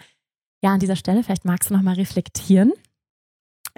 [0.63, 2.71] ja, an dieser Stelle, vielleicht magst du nochmal reflektieren.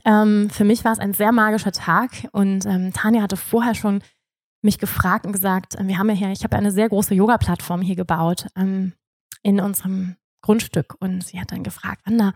[0.04, 4.04] Ähm, für mich war es ein sehr magischer Tag und ähm, Tanja hatte vorher schon
[4.62, 7.82] mich gefragt und gesagt, äh, wir haben ja hier, ich habe eine sehr große Yoga-Plattform
[7.82, 8.92] hier gebaut ähm,
[9.44, 12.34] in unserem Grundstück und sie hat dann gefragt, Wanda,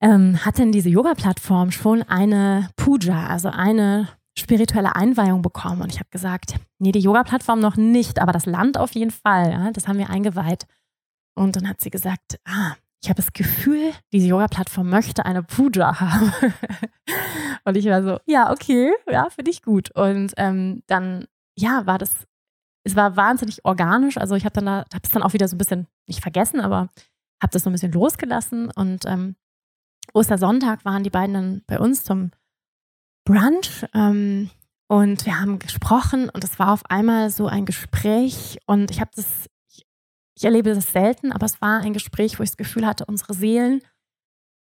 [0.00, 5.82] ähm, hat denn diese Yoga-Plattform schon eine Puja, also eine spirituelle Einweihung bekommen.
[5.82, 9.50] Und ich habe gesagt, nee, die Yoga-Plattform noch nicht, aber das Land auf jeden Fall.
[9.50, 10.66] Ja, das haben wir eingeweiht.
[11.34, 15.98] Und dann hat sie gesagt, ah, ich habe das Gefühl, diese Yoga-Plattform möchte eine Puja
[15.98, 16.32] haben.
[17.64, 19.90] und ich war so, ja, okay, ja, finde ich gut.
[19.96, 21.26] Und ähm, dann,
[21.56, 22.10] ja, war das,
[22.84, 24.18] es war wahnsinnig organisch.
[24.18, 26.60] Also ich habe dann da, habe es dann auch wieder so ein bisschen nicht vergessen,
[26.60, 26.88] aber
[27.42, 28.70] habe das so ein bisschen losgelassen.
[28.70, 29.36] Und ähm,
[30.12, 32.30] Ostersonntag waren die beiden dann bei uns zum
[33.24, 34.50] Brunch ähm,
[34.86, 39.10] und wir haben gesprochen und es war auf einmal so ein Gespräch und ich habe
[39.16, 39.26] das,
[39.70, 39.86] ich,
[40.36, 43.32] ich, erlebe das selten, aber es war ein Gespräch, wo ich das Gefühl hatte, unsere
[43.32, 43.80] Seelen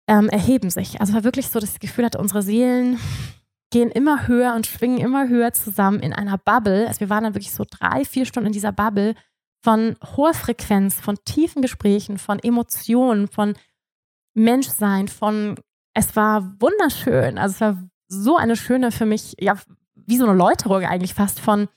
[0.07, 1.01] ähm, erheben sich.
[1.01, 2.97] Also es war wirklich so, dass ich das Gefühl hatte, unsere Seelen
[3.69, 6.87] gehen immer höher und schwingen immer höher zusammen in einer Bubble.
[6.87, 9.15] Also wir waren dann wirklich so drei, vier Stunden in dieser Bubble
[9.61, 13.55] von hoher Frequenz, von tiefen Gesprächen, von Emotionen, von
[14.33, 15.59] Menschsein, von
[15.93, 17.37] es war wunderschön.
[17.37, 19.57] Also es war so eine schöne für mich, ja,
[19.95, 21.67] wie so eine Läuterung eigentlich fast von,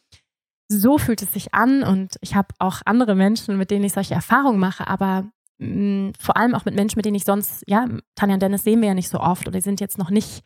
[0.68, 4.14] so fühlt es sich an und ich habe auch andere Menschen, mit denen ich solche
[4.14, 5.28] Erfahrungen mache, aber
[5.58, 8.62] mh, mm, vor allem auch mit Menschen, mit denen ich sonst, ja, Tanja und Dennis
[8.62, 10.44] sehen wir ja nicht so oft oder die sind jetzt noch nicht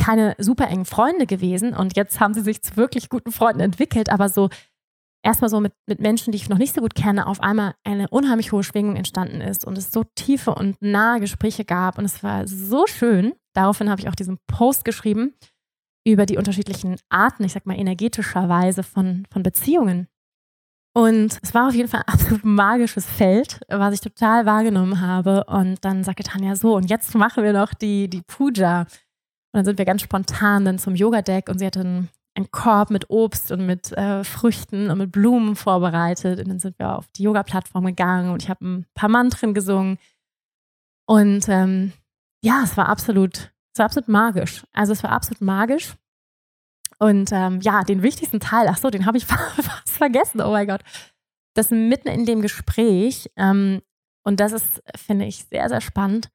[0.00, 4.10] keine super engen Freunde gewesen und jetzt haben sie sich zu wirklich guten Freunden entwickelt,
[4.10, 4.48] aber so
[5.22, 8.08] erstmal so mit, mit Menschen, die ich noch nicht so gut kenne, auf einmal eine
[8.08, 12.22] unheimlich hohe Schwingung entstanden ist und es so tiefe und nahe Gespräche gab und es
[12.22, 15.34] war so schön daraufhin habe ich auch diesen Post geschrieben
[16.06, 20.08] über die unterschiedlichen Arten, ich sag mal energetischerweise von, von Beziehungen.
[20.92, 25.44] Und es war auf jeden Fall ein absolut magisches Feld, was ich total wahrgenommen habe.
[25.44, 28.86] Und dann sagte Tanja so, und jetzt machen wir noch die, die Puja.
[29.52, 32.90] Und dann sind wir ganz spontan dann zum Yoga-Deck und sie hatte einen, einen, Korb
[32.90, 36.38] mit Obst und mit äh, Früchten und mit Blumen vorbereitet.
[36.38, 39.98] Und dann sind wir auf die Yoga-Plattform gegangen und ich habe ein paar Mantren gesungen.
[41.06, 41.92] Und ähm,
[42.42, 44.64] ja, es war absolut, es war absolut magisch.
[44.72, 45.94] Also es war absolut magisch.
[47.00, 50.68] Und ähm, ja, den wichtigsten Teil, ach so, den habe ich fast vergessen, oh mein
[50.68, 50.82] Gott.
[51.54, 53.82] Das mitten in dem Gespräch, ähm,
[54.22, 56.30] und das ist, finde ich, sehr, sehr spannend.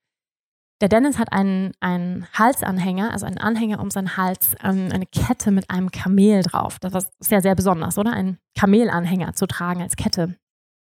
[0.86, 5.49] Der Dennis hat einen, einen Halsanhänger, also einen Anhänger um seinen Hals, ähm, eine Kette
[5.49, 6.77] mit einem Kamel drauf.
[6.77, 8.13] Das war sehr, sehr besonders, oder?
[8.13, 10.36] Ein Kamelanhänger zu tragen als Kette.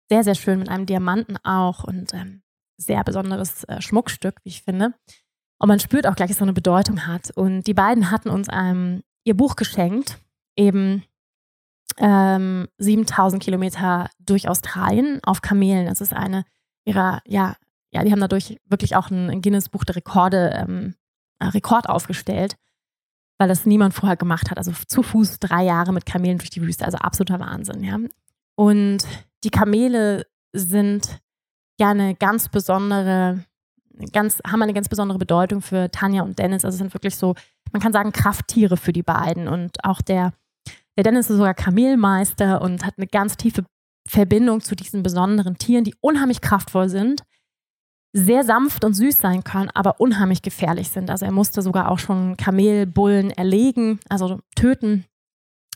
[0.08, 2.44] Sehr, sehr schön mit einem Diamanten auch und ähm,
[2.78, 4.94] sehr besonderes äh, Schmuckstück, wie ich finde.
[5.58, 7.32] Und man spürt auch gleich, dass es so eine Bedeutung hat.
[7.32, 10.20] Und die beiden hatten uns ähm, ihr Buch geschenkt,
[10.56, 11.04] eben
[11.98, 15.88] ähm, 7000 Kilometer durch Australien auf Kamelen.
[15.88, 16.46] Das ist eine
[16.86, 17.56] ihrer, ja,
[17.92, 20.96] ja, die haben dadurch wirklich auch ein Guinness-Buch der Rekorde, ähm,
[21.40, 22.56] äh, Rekord aufgestellt,
[23.40, 24.58] weil das niemand vorher gemacht hat.
[24.58, 27.98] Also zu Fuß drei Jahre mit Kamelen durch die Wüste, also absoluter Wahnsinn, ja.
[28.56, 29.00] Und
[29.44, 31.20] die Kamele sind
[31.80, 33.46] ja eine ganz besondere,
[34.12, 36.66] ganz, haben eine ganz besondere Bedeutung für Tanja und Dennis.
[36.66, 37.36] Also sind wirklich so,
[37.72, 39.48] man kann sagen, Krafttiere für die beiden.
[39.48, 40.34] Und auch der,
[40.98, 43.64] der Dennis ist sogar Kamelmeister und hat eine ganz tiefe
[44.08, 47.24] Verbindung zu diesen besonderen Tieren, die unheimlich kraftvoll sind,
[48.12, 51.10] sehr sanft und süß sein können, aber unheimlich gefährlich sind.
[51.10, 55.06] Also er musste sogar auch schon Kamelbullen erlegen, also töten.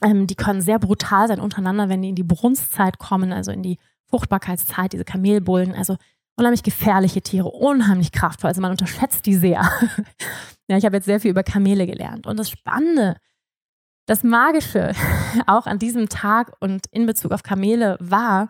[0.02, 3.62] Ähm, die können sehr brutal sein untereinander, wenn die in die Brunstzeit kommen, also in
[3.62, 3.78] die
[4.10, 5.98] Fruchtbarkeitszeit, diese Kamelbullen, also
[6.36, 8.50] unheimlich gefährliche Tiere, unheimlich kraftvoll.
[8.50, 9.62] Also man unterschätzt die sehr.
[10.68, 12.26] ja, ich habe jetzt sehr viel über Kamele gelernt.
[12.26, 13.18] Und das Spannende,
[14.08, 14.94] das Magische
[15.48, 18.50] auch an diesem Tag und in Bezug auf Kamele war,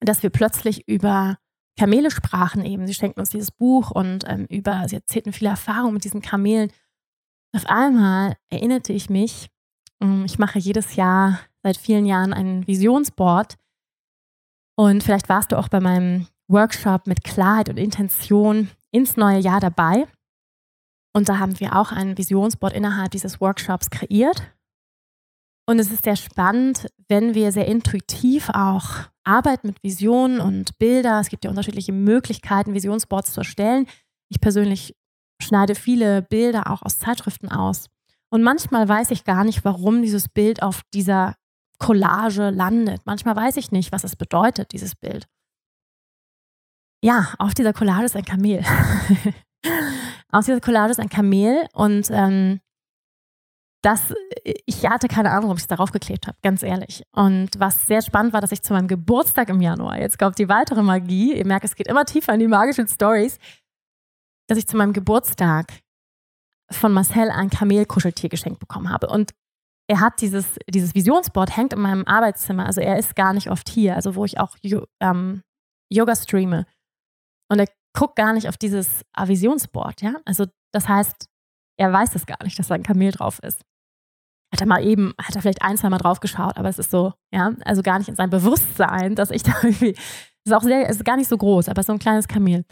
[0.00, 1.38] dass wir plötzlich über
[1.80, 2.86] Kamele sprachen eben.
[2.86, 6.70] Sie schenkten uns dieses Buch und ähm, über, sie erzählten viele Erfahrungen mit diesen Kamelen.
[7.56, 9.48] Auf einmal erinnerte ich mich,
[10.02, 13.56] ähm, ich mache jedes Jahr seit vielen Jahren ein Visionsboard
[14.76, 19.60] und vielleicht warst du auch bei meinem Workshop mit Klarheit und Intention ins neue Jahr
[19.60, 20.06] dabei.
[21.16, 24.54] Und da haben wir auch ein Visionsboard innerhalb dieses Workshops kreiert.
[25.66, 31.20] Und es ist sehr spannend, wenn wir sehr intuitiv auch arbeiten mit Visionen und Bilder.
[31.20, 33.86] Es gibt ja unterschiedliche Möglichkeiten, Visionsboards zu erstellen.
[34.28, 34.94] Ich persönlich
[35.42, 37.86] schneide viele Bilder auch aus Zeitschriften aus.
[38.30, 41.34] Und manchmal weiß ich gar nicht, warum dieses Bild auf dieser
[41.78, 43.02] Collage landet.
[43.04, 45.26] Manchmal weiß ich nicht, was es bedeutet, dieses Bild.
[47.02, 48.62] Ja, auf dieser Collage ist ein Kamel.
[50.30, 52.60] auf dieser Collage ist ein Kamel und ähm,
[53.82, 54.14] das,
[54.66, 57.02] ich hatte keine Ahnung, ob ich es darauf geklebt habe, ganz ehrlich.
[57.12, 60.48] Und was sehr spannend war, dass ich zu meinem Geburtstag im Januar, jetzt kommt die
[60.48, 63.38] weitere Magie, ihr merkt, es geht immer tiefer in die magischen Stories,
[64.48, 65.72] dass ich zu meinem Geburtstag
[66.70, 69.08] von Marcel ein Kamelkuscheltier geschenkt bekommen habe.
[69.08, 69.32] Und
[69.88, 72.66] er hat dieses, dieses Visionsboard hängt in meinem Arbeitszimmer.
[72.66, 74.56] Also er ist gar nicht oft hier, also wo ich auch
[75.00, 75.42] ähm,
[75.90, 76.66] Yoga streame.
[77.48, 80.14] Und er guckt gar nicht auf dieses Avisionsboard, ja.
[80.24, 81.26] Also das heißt,
[81.76, 83.62] er weiß es gar nicht, dass da ein Kamel drauf ist.
[84.52, 86.90] Hat er mal eben, hat er vielleicht ein, zwei Mal drauf geschaut, aber es ist
[86.90, 89.94] so, ja, also gar nicht in seinem Bewusstsein, dass ich da irgendwie,
[90.44, 92.64] ist auch sehr, ist gar nicht so groß, aber so ein kleines Kamel.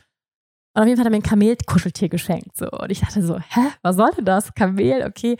[0.74, 2.56] Und auf jeden Fall hat er mir ein Kamel-Kuscheltier geschenkt.
[2.56, 2.70] So.
[2.70, 4.54] Und ich dachte so, hä, was sollte das?
[4.54, 5.36] Kamel, okay.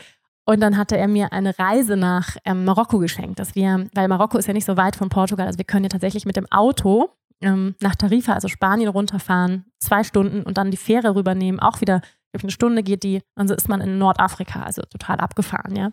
[0.47, 4.39] Und dann hatte er mir eine Reise nach ähm, Marokko geschenkt, dass wir, weil Marokko
[4.39, 7.11] ist ja nicht so weit von Portugal, also wir können ja tatsächlich mit dem Auto
[7.43, 12.01] ähm, nach Tarifa, also Spanien, runterfahren, zwei Stunden und dann die Fähre rübernehmen, auch wieder
[12.32, 15.91] eine Stunde geht die, dann ist man in Nordafrika, also total abgefahren, ja.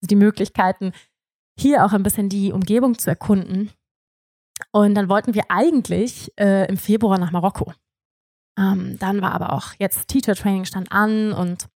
[0.00, 0.92] Die Möglichkeiten,
[1.58, 3.70] hier auch ein bisschen die Umgebung zu erkunden.
[4.72, 7.72] Und dann wollten wir eigentlich äh, im Februar nach Marokko.
[8.58, 11.68] Ähm, dann war aber auch jetzt Teacher Training stand an und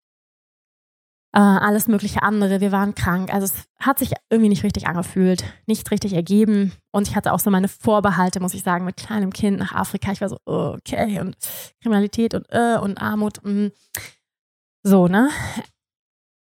[1.34, 2.60] äh, alles mögliche andere.
[2.60, 3.32] Wir waren krank.
[3.32, 6.72] Also es hat sich irgendwie nicht richtig angefühlt, nicht richtig ergeben.
[6.90, 10.12] Und ich hatte auch so meine Vorbehalte, muss ich sagen, mit kleinem Kind nach Afrika.
[10.12, 11.36] Ich war so, okay, und
[11.80, 13.42] Kriminalität und, äh, und Armut.
[13.44, 13.52] Mh.
[13.52, 13.72] Mm.
[14.84, 15.30] So, ne?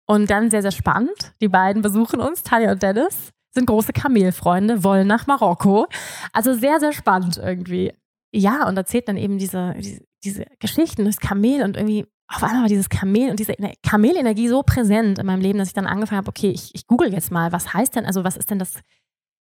[0.07, 1.33] Und dann sehr, sehr spannend.
[1.41, 5.87] Die beiden besuchen uns, Tanja und Dennis, sind große Kamelfreunde, wollen nach Marokko.
[6.33, 7.93] Also sehr, sehr spannend irgendwie.
[8.31, 12.61] Ja, und erzählt dann eben diese, diese, diese Geschichten, das Kamel und irgendwie auf einmal
[12.63, 13.53] war dieses Kamel und diese
[13.83, 17.13] Kamelenergie so präsent in meinem Leben, dass ich dann angefangen habe, okay, ich, ich google
[17.13, 18.79] jetzt mal, was heißt denn, also was ist denn das,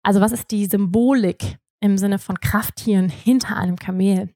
[0.04, 4.34] also was ist die Symbolik im Sinne von Krafttieren hinter einem Kamel?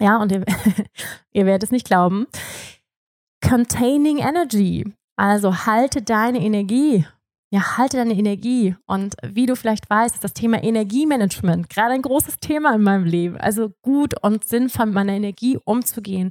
[0.00, 0.44] Ja, und ihr,
[1.32, 2.26] ihr werdet es nicht glauben.
[3.40, 4.92] Containing Energy.
[5.16, 7.06] Also halte deine Energie.
[7.50, 8.76] Ja, halte deine Energie.
[8.86, 13.04] Und wie du vielleicht weißt, ist das Thema Energiemanagement gerade ein großes Thema in meinem
[13.04, 13.36] Leben.
[13.36, 16.30] Also gut und sinnvoll mit meiner Energie umzugehen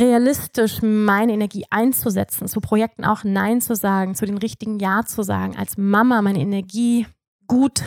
[0.00, 5.22] realistisch meine Energie einzusetzen, zu Projekten auch Nein zu sagen, zu den richtigen Ja zu
[5.22, 7.06] sagen, als Mama meine Energie
[7.46, 7.82] gut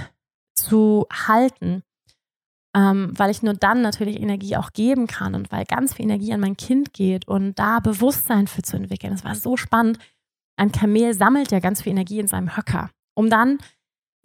[0.55, 1.83] zu halten,
[2.75, 6.33] ähm, weil ich nur dann natürlich Energie auch geben kann und weil ganz viel Energie
[6.33, 9.13] an mein Kind geht und da Bewusstsein für zu entwickeln.
[9.13, 9.99] Das war so spannend.
[10.57, 13.59] Ein Kamel sammelt ja ganz viel Energie in seinem Höcker, um dann,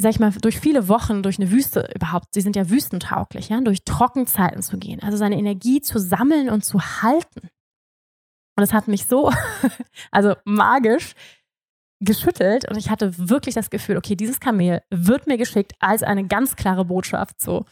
[0.00, 3.60] sag ich mal, durch viele Wochen, durch eine Wüste überhaupt, sie sind ja wüstentauglich, ja,
[3.60, 7.48] durch Trockenzeiten zu gehen, also seine Energie zu sammeln und zu halten.
[8.56, 9.30] Und es hat mich so,
[10.10, 11.14] also magisch
[12.00, 16.26] geschüttelt und ich hatte wirklich das Gefühl, okay, dieses Kamel wird mir geschickt als eine
[16.26, 17.64] ganz klare Botschaft so.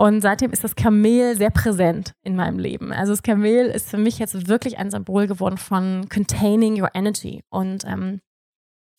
[0.00, 2.90] Und seitdem ist das Kamel sehr präsent in meinem Leben.
[2.90, 7.44] Also das Kamel ist für mich jetzt wirklich ein Symbol geworden von containing your energy.
[7.50, 8.22] Und ähm,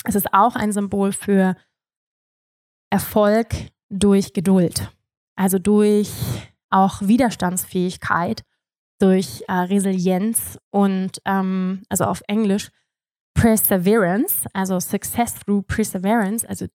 [0.04, 1.56] es ist auch ein Symbol für
[2.92, 3.48] Erfolg
[3.90, 4.92] durch Geduld.
[5.36, 6.12] Also durch
[6.70, 8.44] auch Widerstandsfähigkeit
[9.00, 12.70] durch äh, Resilienz und ähm, also auf Englisch
[13.34, 16.68] Perseverance, also Success through Perseverance, also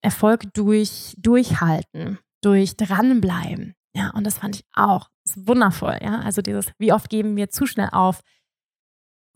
[0.00, 3.74] Erfolg durch Durchhalten, durch Dranbleiben.
[3.96, 5.98] Ja, und das fand ich auch wundervoll.
[6.02, 8.20] Ja, also dieses, wie oft geben wir zu schnell auf,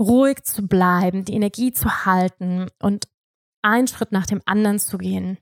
[0.00, 3.08] ruhig zu bleiben, die Energie zu halten und
[3.62, 5.38] einen Schritt nach dem anderen zu gehen.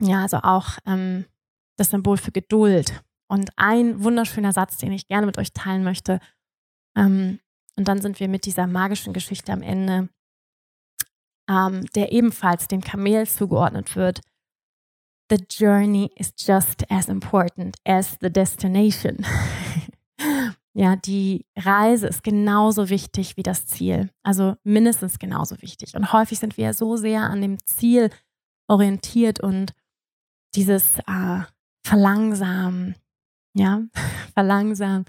[0.00, 1.26] Ja, also auch ähm,
[1.76, 6.20] das Symbol für Geduld und ein wunderschöner Satz, den ich gerne mit euch teilen möchte.
[6.96, 7.40] Ähm,
[7.76, 10.08] und dann sind wir mit dieser magischen Geschichte am Ende,
[11.48, 14.20] ähm, der ebenfalls dem Kamel zugeordnet wird.
[15.28, 19.26] The journey is just as important as the destination.
[20.74, 24.10] ja, die Reise ist genauso wichtig wie das Ziel.
[24.22, 25.94] Also mindestens genauso wichtig.
[25.96, 28.10] Und häufig sind wir so sehr an dem Ziel
[28.68, 29.72] orientiert und
[30.54, 31.40] dieses äh,
[31.84, 32.94] Verlangsamen,
[33.54, 33.82] ja,
[34.34, 35.04] verlangsamen,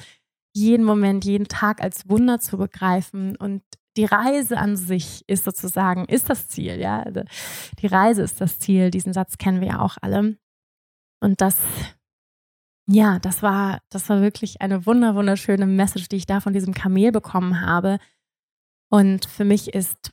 [0.54, 3.62] jeden Moment, jeden Tag als Wunder zu begreifen und
[3.98, 7.02] die Reise an sich ist sozusagen, ist das Ziel, ja.
[7.02, 7.22] Also,
[7.80, 8.92] die Reise ist das Ziel.
[8.92, 10.38] Diesen Satz kennen wir ja auch alle.
[11.20, 11.58] Und das,
[12.88, 16.74] ja, das war, das war wirklich eine wunder, wunderschöne Message, die ich da von diesem
[16.74, 17.98] Kamel bekommen habe.
[18.90, 20.12] Und für mich ist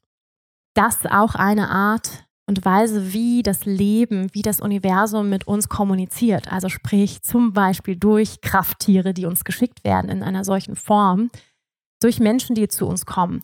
[0.74, 6.53] das auch eine Art, und Weise, wie das Leben, wie das Universum mit uns kommuniziert.
[6.53, 11.30] Also sprich zum Beispiel durch Krafttiere, die uns geschickt werden in einer solchen Form,
[12.01, 13.41] durch Menschen, die zu uns kommen.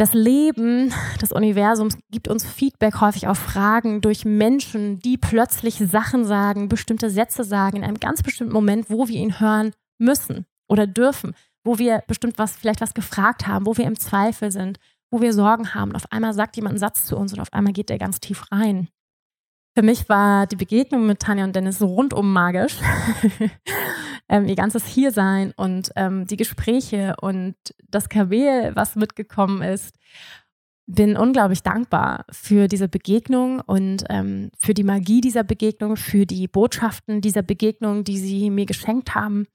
[0.00, 6.24] Das Leben des Universums gibt uns Feedback häufig auf Fragen durch Menschen, die plötzlich Sachen
[6.24, 10.86] sagen, bestimmte Sätze sagen in einem ganz bestimmten Moment, wo wir ihn hören müssen oder
[10.86, 11.34] dürfen,
[11.64, 14.78] wo wir bestimmt was, vielleicht was gefragt haben, wo wir im Zweifel sind,
[15.10, 15.90] wo wir Sorgen haben.
[15.90, 18.20] Und auf einmal sagt jemand einen Satz zu uns und auf einmal geht der ganz
[18.20, 18.88] tief rein.
[19.76, 22.78] Für mich war die Begegnung mit Tanja und Dennis rundum magisch.
[24.30, 27.56] ähm, ihr ganzes Hiersein und ähm, die Gespräche und
[27.88, 29.96] das Kabel, was mitgekommen ist.
[30.86, 36.48] Bin unglaublich dankbar für diese Begegnung und ähm, für die Magie dieser Begegnung, für die
[36.48, 39.46] Botschaften dieser Begegnung, die sie mir geschenkt haben.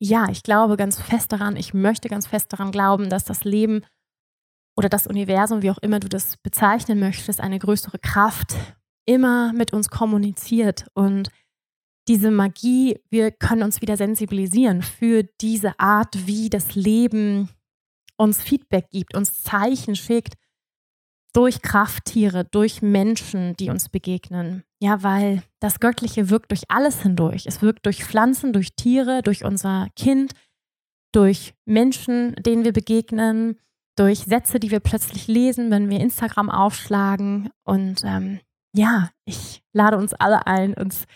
[0.00, 3.82] ja, ich glaube ganz fest daran, ich möchte ganz fest daran glauben, dass das Leben
[4.76, 8.56] oder das Universum, wie auch immer du das bezeichnen möchtest, eine größere Kraft
[9.06, 11.28] immer mit uns kommuniziert und
[12.08, 17.48] diese Magie, wir können uns wieder sensibilisieren für diese Art, wie das Leben
[18.16, 20.34] uns Feedback gibt, uns Zeichen schickt
[21.32, 24.64] durch Krafttiere, durch Menschen, die uns begegnen.
[24.80, 27.46] Ja, weil das Göttliche wirkt durch alles hindurch.
[27.46, 30.32] Es wirkt durch Pflanzen, durch Tiere, durch unser Kind,
[31.12, 33.58] durch Menschen, denen wir begegnen,
[33.96, 37.50] durch Sätze, die wir plötzlich lesen, wenn wir Instagram aufschlagen.
[37.64, 38.40] Und ähm,
[38.74, 41.06] ja, ich lade uns alle ein, uns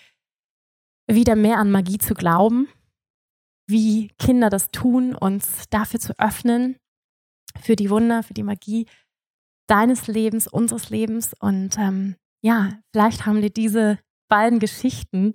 [1.07, 2.68] wieder mehr an Magie zu glauben,
[3.68, 6.76] wie Kinder das tun, uns dafür zu öffnen,
[7.61, 8.86] für die Wunder, für die Magie
[9.66, 11.34] deines Lebens, unseres Lebens.
[11.38, 13.98] Und ähm, ja, vielleicht haben dir diese
[14.28, 15.34] beiden Geschichten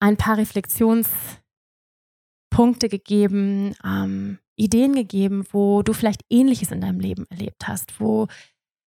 [0.00, 7.68] ein paar Reflexionspunkte gegeben, ähm, Ideen gegeben, wo du vielleicht Ähnliches in deinem Leben erlebt
[7.68, 8.26] hast, wo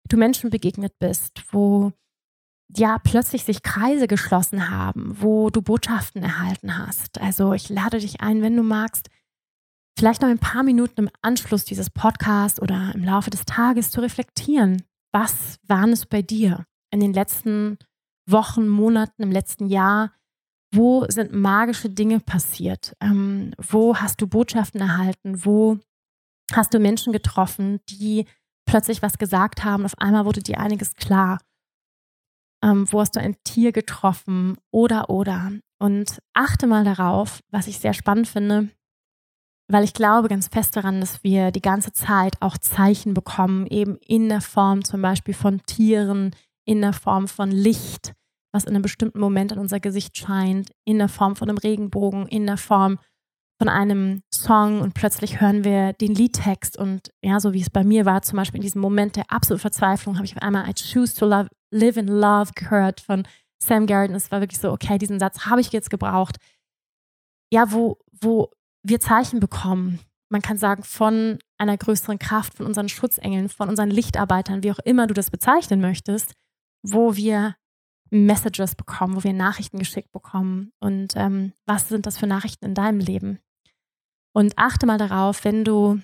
[0.07, 1.93] du Menschen begegnet bist, wo
[2.77, 7.19] ja plötzlich sich Kreise geschlossen haben, wo du Botschaften erhalten hast.
[7.19, 9.09] Also ich lade dich ein, wenn du magst,
[9.97, 14.01] vielleicht noch ein paar Minuten im Anschluss dieses Podcasts oder im Laufe des Tages zu
[14.01, 14.83] reflektieren.
[15.11, 17.77] Was waren es bei dir in den letzten
[18.27, 20.13] Wochen, Monaten, im letzten Jahr?
[20.73, 22.95] Wo sind magische Dinge passiert?
[23.01, 25.45] Ähm, wo hast du Botschaften erhalten?
[25.45, 25.79] Wo
[26.53, 28.25] hast du Menschen getroffen, die
[28.65, 29.83] plötzlich was gesagt haben?
[29.83, 31.39] Auf einmal wurde dir einiges klar.
[32.63, 34.57] Ähm, wo hast du ein Tier getroffen?
[34.71, 35.51] Oder, oder.
[35.79, 38.69] Und achte mal darauf, was ich sehr spannend finde,
[39.67, 43.97] weil ich glaube ganz fest daran, dass wir die ganze Zeit auch Zeichen bekommen, eben
[44.05, 46.35] in der Form zum Beispiel von Tieren,
[46.65, 48.13] in der Form von Licht,
[48.53, 52.27] was in einem bestimmten Moment an unser Gesicht scheint, in der Form von einem Regenbogen,
[52.27, 52.99] in der Form
[53.61, 57.83] von einem Song und plötzlich hören wir den Liedtext und ja, so wie es bei
[57.83, 60.73] mir war, zum Beispiel in diesem Moment der absoluten Verzweiflung, habe ich auf einmal I
[60.73, 63.27] choose to love, live in love gehört von
[63.63, 64.09] Sam Garrett.
[64.09, 66.37] Es war wirklich so, okay, diesen Satz habe ich jetzt gebraucht.
[67.53, 68.49] Ja, wo, wo
[68.81, 69.99] wir Zeichen bekommen.
[70.29, 74.79] Man kann sagen, von einer größeren Kraft, von unseren Schutzengeln, von unseren Lichtarbeitern, wie auch
[74.79, 76.33] immer du das bezeichnen möchtest,
[76.81, 77.53] wo wir
[78.09, 80.71] Messages bekommen, wo wir Nachrichten geschickt bekommen.
[80.79, 83.37] Und ähm, was sind das für Nachrichten in deinem Leben?
[84.33, 85.99] Und achte mal darauf, wenn du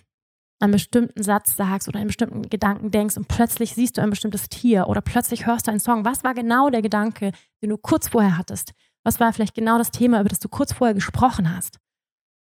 [0.59, 4.49] einen bestimmten Satz sagst oder einen bestimmten Gedanken denkst und plötzlich siehst du ein bestimmtes
[4.49, 6.03] Tier oder plötzlich hörst du einen Song.
[6.03, 8.73] Was war genau der Gedanke, den du kurz vorher hattest?
[9.03, 11.79] Was war vielleicht genau das Thema, über das du kurz vorher gesprochen hast?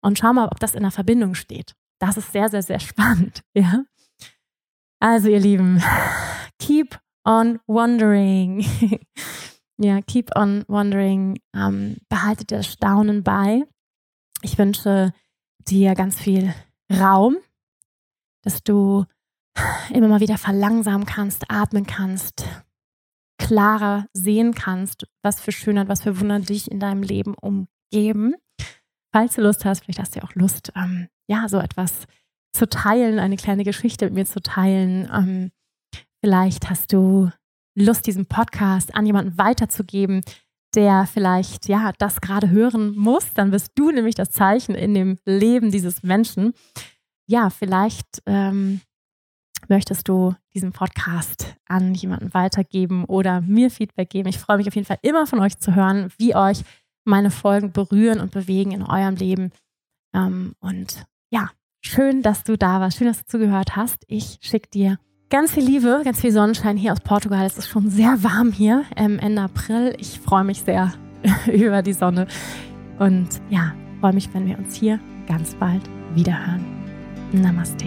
[0.01, 1.75] und schau mal, ob das in der Verbindung steht.
[1.99, 3.83] Das ist sehr, sehr, sehr spannend, ja.
[4.99, 5.81] Also, ihr Lieben,
[6.59, 8.65] keep on wondering.
[9.77, 11.39] ja, keep on wondering.
[11.55, 13.63] Ähm, behaltet das Staunen bei.
[14.41, 15.13] Ich wünsche
[15.69, 16.53] dir ganz viel
[16.91, 17.37] Raum,
[18.43, 19.05] dass du
[19.93, 22.45] immer mal wieder verlangsamen kannst, atmen kannst,
[23.37, 28.35] klarer sehen kannst, was für Schönheit, was für Wunder dich in deinem Leben umgeben
[29.11, 32.05] falls du Lust hast, vielleicht hast du ja auch Lust, ähm, ja, so etwas
[32.53, 35.09] zu teilen, eine kleine Geschichte mit mir zu teilen.
[35.13, 35.51] Ähm,
[36.23, 37.29] vielleicht hast du
[37.75, 40.21] Lust, diesen Podcast an jemanden weiterzugeben,
[40.75, 43.33] der vielleicht ja das gerade hören muss.
[43.33, 46.53] Dann bist du nämlich das Zeichen in dem Leben dieses Menschen.
[47.27, 48.81] Ja, vielleicht ähm,
[49.67, 54.29] möchtest du diesen Podcast an jemanden weitergeben oder mir Feedback geben.
[54.29, 56.63] Ich freue mich auf jeden Fall immer von euch zu hören, wie euch
[57.03, 59.51] meine Folgen berühren und bewegen in eurem Leben.
[60.13, 61.49] Ähm, und ja,
[61.81, 62.97] schön, dass du da warst.
[62.97, 64.03] Schön, dass du zugehört hast.
[64.07, 64.99] Ich schicke dir
[65.31, 67.45] ganz viel Liebe, ganz viel Sonnenschein hier aus Portugal.
[67.45, 69.95] Es ist schon sehr warm hier ähm, Ende April.
[69.97, 70.93] Ich freue mich sehr
[71.51, 72.27] über die Sonne.
[72.99, 75.81] Und ja, freue mich, wenn wir uns hier ganz bald
[76.13, 76.63] wiederhören.
[77.31, 77.85] Namaste.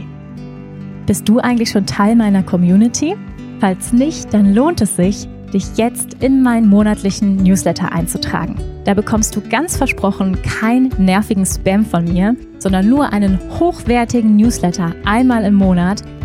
[1.07, 3.15] Bist du eigentlich schon Teil meiner Community?
[3.61, 8.57] Falls nicht, dann lohnt es sich, dich jetzt in meinen monatlichen Newsletter einzutragen.
[8.85, 14.95] Da bekommst du ganz versprochen keinen nervigen Spam von mir, sondern nur einen hochwertigen Newsletter
[15.05, 16.03] einmal im Monat